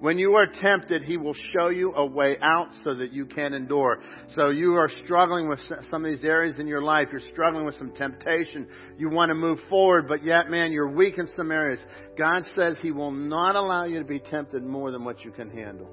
[0.00, 3.54] When you are tempted, He will show you a way out so that you can
[3.54, 4.00] endure.
[4.34, 5.60] So you are struggling with
[5.90, 7.08] some of these areas in your life.
[7.10, 8.68] You're struggling with some temptation.
[8.98, 11.80] You want to move forward, but yet, man, you're weak in some areas.
[12.18, 15.50] God says He will not allow you to be tempted more than what you can
[15.50, 15.88] handle.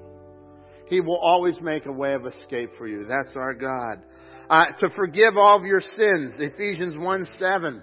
[0.88, 3.06] He will always make a way of escape for you.
[3.06, 4.02] That's our God.
[4.50, 6.34] Uh, to forgive all of your sins.
[6.38, 7.82] Ephesians 1 7.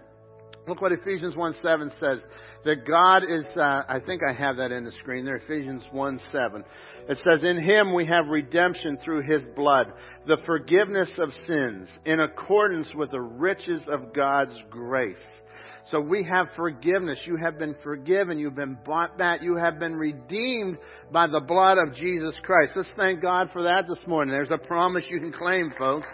[0.68, 2.20] Look what Ephesians 1 7 says.
[2.66, 6.20] That God is, uh, I think I have that in the screen there, Ephesians 1
[6.32, 6.64] 7.
[7.08, 9.94] It says, In Him we have redemption through His blood,
[10.28, 15.16] the forgiveness of sins, in accordance with the riches of God's grace.
[15.92, 17.20] So we have forgiveness.
[17.26, 18.38] You have been forgiven.
[18.38, 19.42] You've been bought back.
[19.42, 20.78] You have been redeemed
[21.12, 22.74] by the blood of Jesus Christ.
[22.76, 24.32] Let's thank God for that this morning.
[24.32, 26.08] There's a promise you can claim, folks.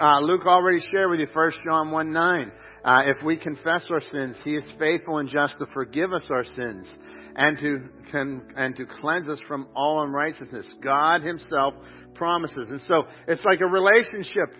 [0.00, 2.52] Uh, Luke already shared with you 1 John 1 9.
[2.84, 6.44] Uh, if we confess our sins, He is faithful and just to forgive us our
[6.44, 6.92] sins
[7.36, 7.80] and to
[8.10, 10.68] can, and to cleanse us from all unrighteousness.
[10.82, 11.74] God Himself
[12.14, 14.56] promises, and so it's like a relationship.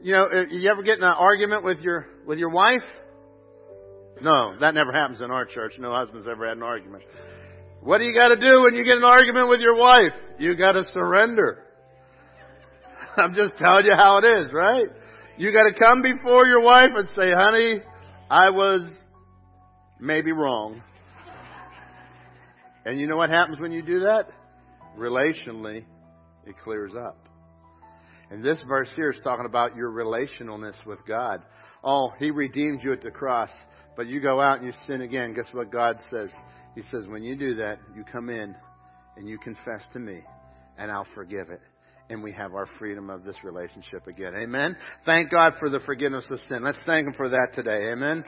[0.00, 2.84] You know, uh, you ever get in an argument with your with your wife?
[4.20, 5.72] No, that never happens in our church.
[5.78, 7.04] No husband's ever had an argument.
[7.80, 10.12] What do you got to do when you get an argument with your wife?
[10.38, 11.64] You got to surrender.
[13.16, 14.88] I'm just telling you how it is, right?
[15.38, 17.78] You gotta come before your wife and say, honey,
[18.28, 18.80] I was
[20.00, 20.82] maybe wrong.
[22.84, 24.30] And you know what happens when you do that?
[24.98, 25.84] Relationally,
[26.44, 27.28] it clears up.
[28.32, 31.42] And this verse here is talking about your relationalness with God.
[31.84, 33.50] Oh, He redeemed you at the cross,
[33.96, 35.34] but you go out and you sin again.
[35.34, 36.30] Guess what God says?
[36.74, 38.56] He says, when you do that, you come in
[39.16, 40.20] and you confess to me,
[40.76, 41.60] and I'll forgive it
[42.10, 44.34] and we have our freedom of this relationship again.
[44.36, 44.76] Amen.
[45.04, 46.64] Thank God for the forgiveness of sin.
[46.64, 47.90] Let's thank Him for that today.
[47.92, 48.24] Amen.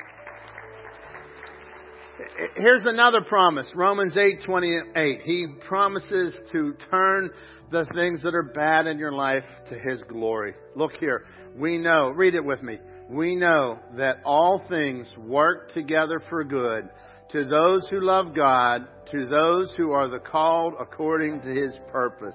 [2.56, 3.70] Here's another promise.
[3.74, 5.22] Romans 8:28.
[5.22, 7.30] He promises to turn
[7.70, 10.54] the things that are bad in your life to his glory.
[10.74, 11.24] Look here.
[11.56, 12.78] We know, read it with me.
[13.08, 16.90] We know that all things work together for good
[17.30, 22.34] to those who love God, to those who are the called according to his purpose.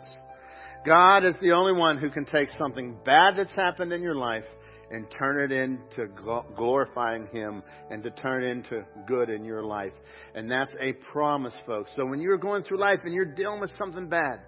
[0.86, 4.44] God is the only one who can take something bad that's happened in your life
[4.92, 6.08] and turn it into
[6.56, 9.94] glorifying Him and to turn it into good in your life.
[10.36, 11.92] And that's a promise, folks.
[11.96, 14.42] So when you're going through life and you're dealing with something bad,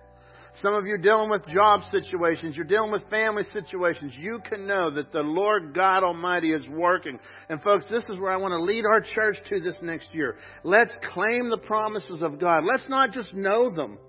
[0.61, 4.65] some of you are dealing with job situations, you're dealing with family situations, you can
[4.65, 7.19] know that the Lord God Almighty is working.
[7.49, 10.37] And folks, this is where I want to lead our church to this next year.
[10.63, 12.63] Let's claim the promises of God.
[12.63, 13.99] Let's not just know them.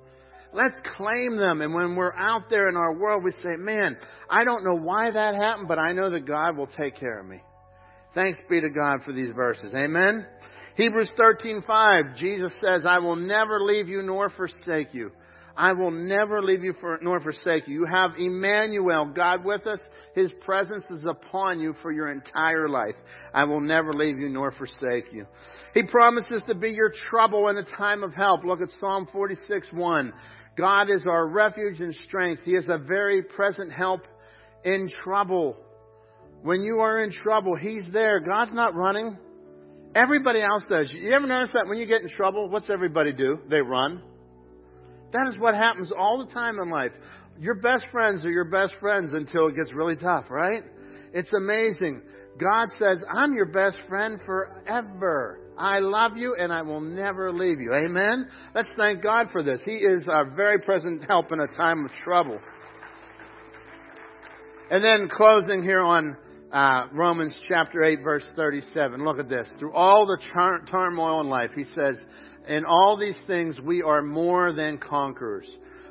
[0.52, 1.60] Let's claim them.
[1.60, 3.96] And when we're out there in our world, we say, man,
[4.30, 7.26] I don't know why that happened, but I know that God will take care of
[7.26, 7.40] me.
[8.14, 9.74] Thanks be to God for these verses.
[9.74, 10.26] Amen.
[10.76, 15.10] Hebrews 13:5 Jesus says, "I will never leave you nor forsake you.
[15.56, 17.80] I will never leave you for, nor forsake you.
[17.80, 19.80] You have Emmanuel, God with us.
[20.14, 22.94] His presence is upon you for your entire life.
[23.34, 25.26] I will never leave you nor forsake you.
[25.74, 28.44] He promises to be your trouble in a time of help.
[28.44, 30.12] Look at Psalm 46:1.
[30.58, 32.42] God is our refuge and strength.
[32.44, 34.00] He is a very present help
[34.64, 35.56] in trouble.
[36.42, 38.18] When you are in trouble, He's there.
[38.18, 39.16] God's not running.
[39.94, 40.92] Everybody else does.
[40.92, 43.38] You ever notice that when you get in trouble, what's everybody do?
[43.48, 44.02] They run.
[45.12, 46.92] That is what happens all the time in life.
[47.40, 50.64] Your best friends are your best friends until it gets really tough, right?
[51.14, 52.02] It's amazing.
[52.38, 55.40] God says, I'm your best friend forever.
[55.58, 57.74] I love you and I will never leave you.
[57.74, 58.28] Amen?
[58.54, 59.60] Let's thank God for this.
[59.64, 62.40] He is our very present help in a time of trouble.
[64.70, 66.16] And then closing here on
[66.52, 69.04] uh, Romans chapter 8 verse 37.
[69.04, 69.48] Look at this.
[69.58, 71.96] Through all the char- turmoil in life, he says,
[72.48, 75.48] in all these things we are more than conquerors.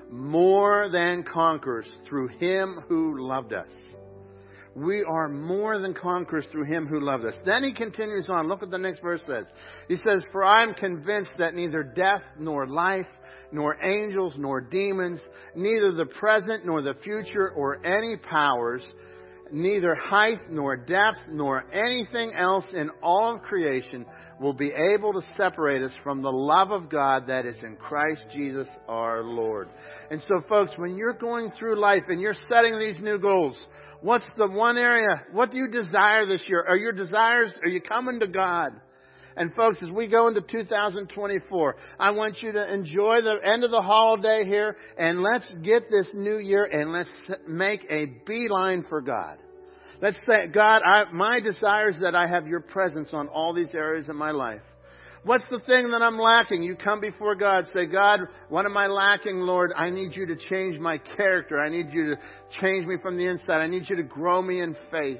[0.10, 3.70] More than conquerors through him who loved us
[4.78, 7.34] we are more than conquerors through him who loved us.
[7.44, 8.48] Then he continues on.
[8.48, 9.46] Look what the next verse says.
[9.88, 13.08] He says, For I am convinced that neither death nor life,
[13.52, 15.20] nor angels nor demons,
[15.56, 18.88] neither the present nor the future or any powers,
[19.52, 24.06] neither height nor depth nor anything else in all of creation
[24.40, 28.26] will be able to separate us from the love of God that is in Christ
[28.32, 29.70] Jesus our Lord.
[30.12, 33.58] And so folks, when you're going through life and you're setting these new goals,
[34.02, 36.64] what's the one area, what do you desire this year?
[36.68, 38.72] Are your desires, are you coming to God?
[39.38, 43.70] And folks, as we go into 2024, I want you to enjoy the end of
[43.70, 47.10] the holiday here and let's get this new year and let's
[47.48, 49.38] make a beeline for God.
[50.02, 53.74] Let's say, God, I, my desire is that I have your presence on all these
[53.74, 54.62] areas of my life.
[55.24, 56.64] What's the thing that I'm lacking?
[56.64, 59.72] You come before God, say, God, what am I lacking, Lord?
[59.76, 61.62] I need you to change my character.
[61.62, 62.22] I need you to
[62.62, 63.62] change me from the inside.
[63.62, 65.20] I need you to grow me in faith.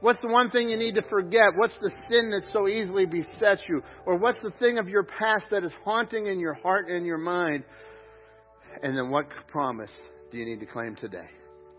[0.00, 1.54] What's the one thing you need to forget?
[1.56, 3.82] What's the sin that so easily besets you?
[4.06, 7.18] Or what's the thing of your past that is haunting in your heart and your
[7.18, 7.64] mind?
[8.82, 9.90] And then what promise
[10.30, 11.28] do you need to claim today?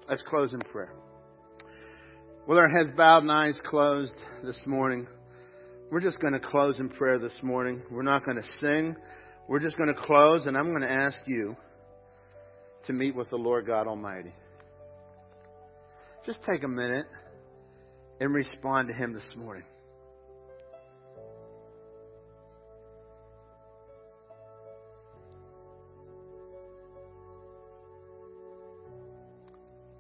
[0.10, 0.94] Let's close in prayer.
[2.48, 4.14] With our heads bowed and eyes closed
[4.44, 5.08] this morning,
[5.92, 7.82] we're just going to close in prayer this morning.
[7.92, 8.96] We're not going to sing.
[9.48, 11.56] We're just going to close, and I'm going to ask you
[12.88, 14.34] to meet with the Lord God Almighty.
[16.26, 17.06] Just take a minute
[18.20, 19.64] and respond to Him this morning.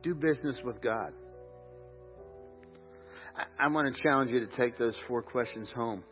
[0.03, 1.13] Do business with God.
[3.59, 6.03] I, want to challenge you to take those four questions home.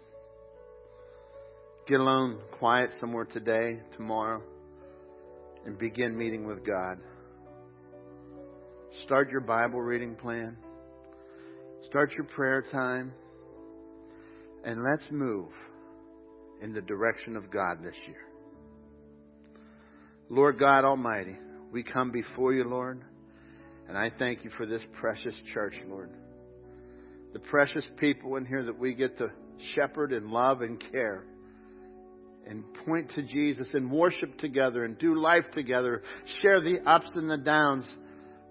[1.87, 4.41] Get alone, quiet somewhere today, tomorrow,
[5.65, 6.97] and begin meeting with God.
[9.03, 10.57] Start your Bible reading plan.
[11.85, 13.13] Start your prayer time.
[14.63, 15.49] And let's move
[16.61, 18.25] in the direction of God this year.
[20.29, 21.35] Lord God Almighty,
[21.71, 23.03] we come before you, Lord.
[23.89, 26.09] And I thank you for this precious church, Lord.
[27.33, 29.27] The precious people in here that we get to
[29.75, 31.25] shepherd and love and care
[32.47, 36.01] and point to Jesus and worship together and do life together,
[36.41, 37.87] share the ups and the downs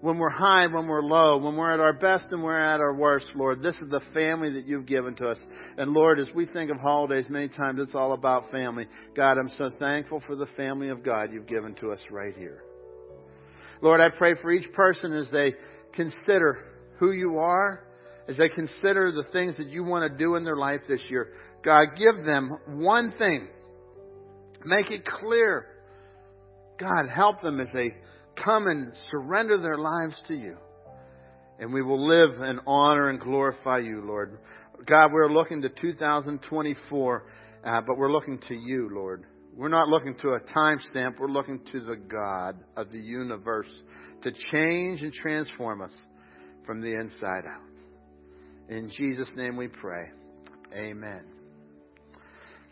[0.03, 2.93] when we're high, when we're low, when we're at our best and we're at our
[2.93, 3.63] worst, Lord.
[3.63, 5.37] This is the family that you've given to us.
[5.77, 8.85] And Lord, as we think of holidays, many times it's all about family.
[9.15, 12.63] God, I'm so thankful for the family of God you've given to us right here.
[13.81, 15.53] Lord, I pray for each person as they
[15.93, 16.59] consider
[16.99, 17.85] who you are,
[18.27, 21.29] as they consider the things that you want to do in their life this year.
[21.63, 23.47] God, give them one thing.
[24.65, 25.65] Make it clear.
[26.77, 27.91] God, help them as they
[28.35, 30.57] come and surrender their lives to you.
[31.59, 34.39] And we will live and honor and glorify you, Lord.
[34.85, 37.25] God, we're looking to 2024,
[37.63, 39.25] uh, but we're looking to you, Lord.
[39.55, 41.19] We're not looking to a timestamp.
[41.19, 43.69] We're looking to the God of the universe
[44.23, 45.93] to change and transform us
[46.65, 47.73] from the inside out.
[48.69, 50.05] In Jesus' name we pray.
[50.73, 51.25] Amen.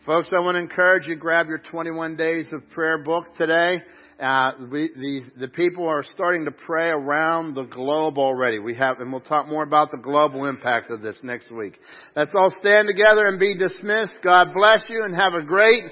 [0.06, 3.84] Folks, I want to encourage you grab your 21 days of prayer book today.
[4.22, 8.60] Uh, we, the, the people are starting to pray around the globe already.
[8.60, 11.80] We have, and we'll talk more about the global impact of this next week.
[12.16, 14.20] Let's all stand together and be dismissed.
[14.24, 15.86] God bless you and have a great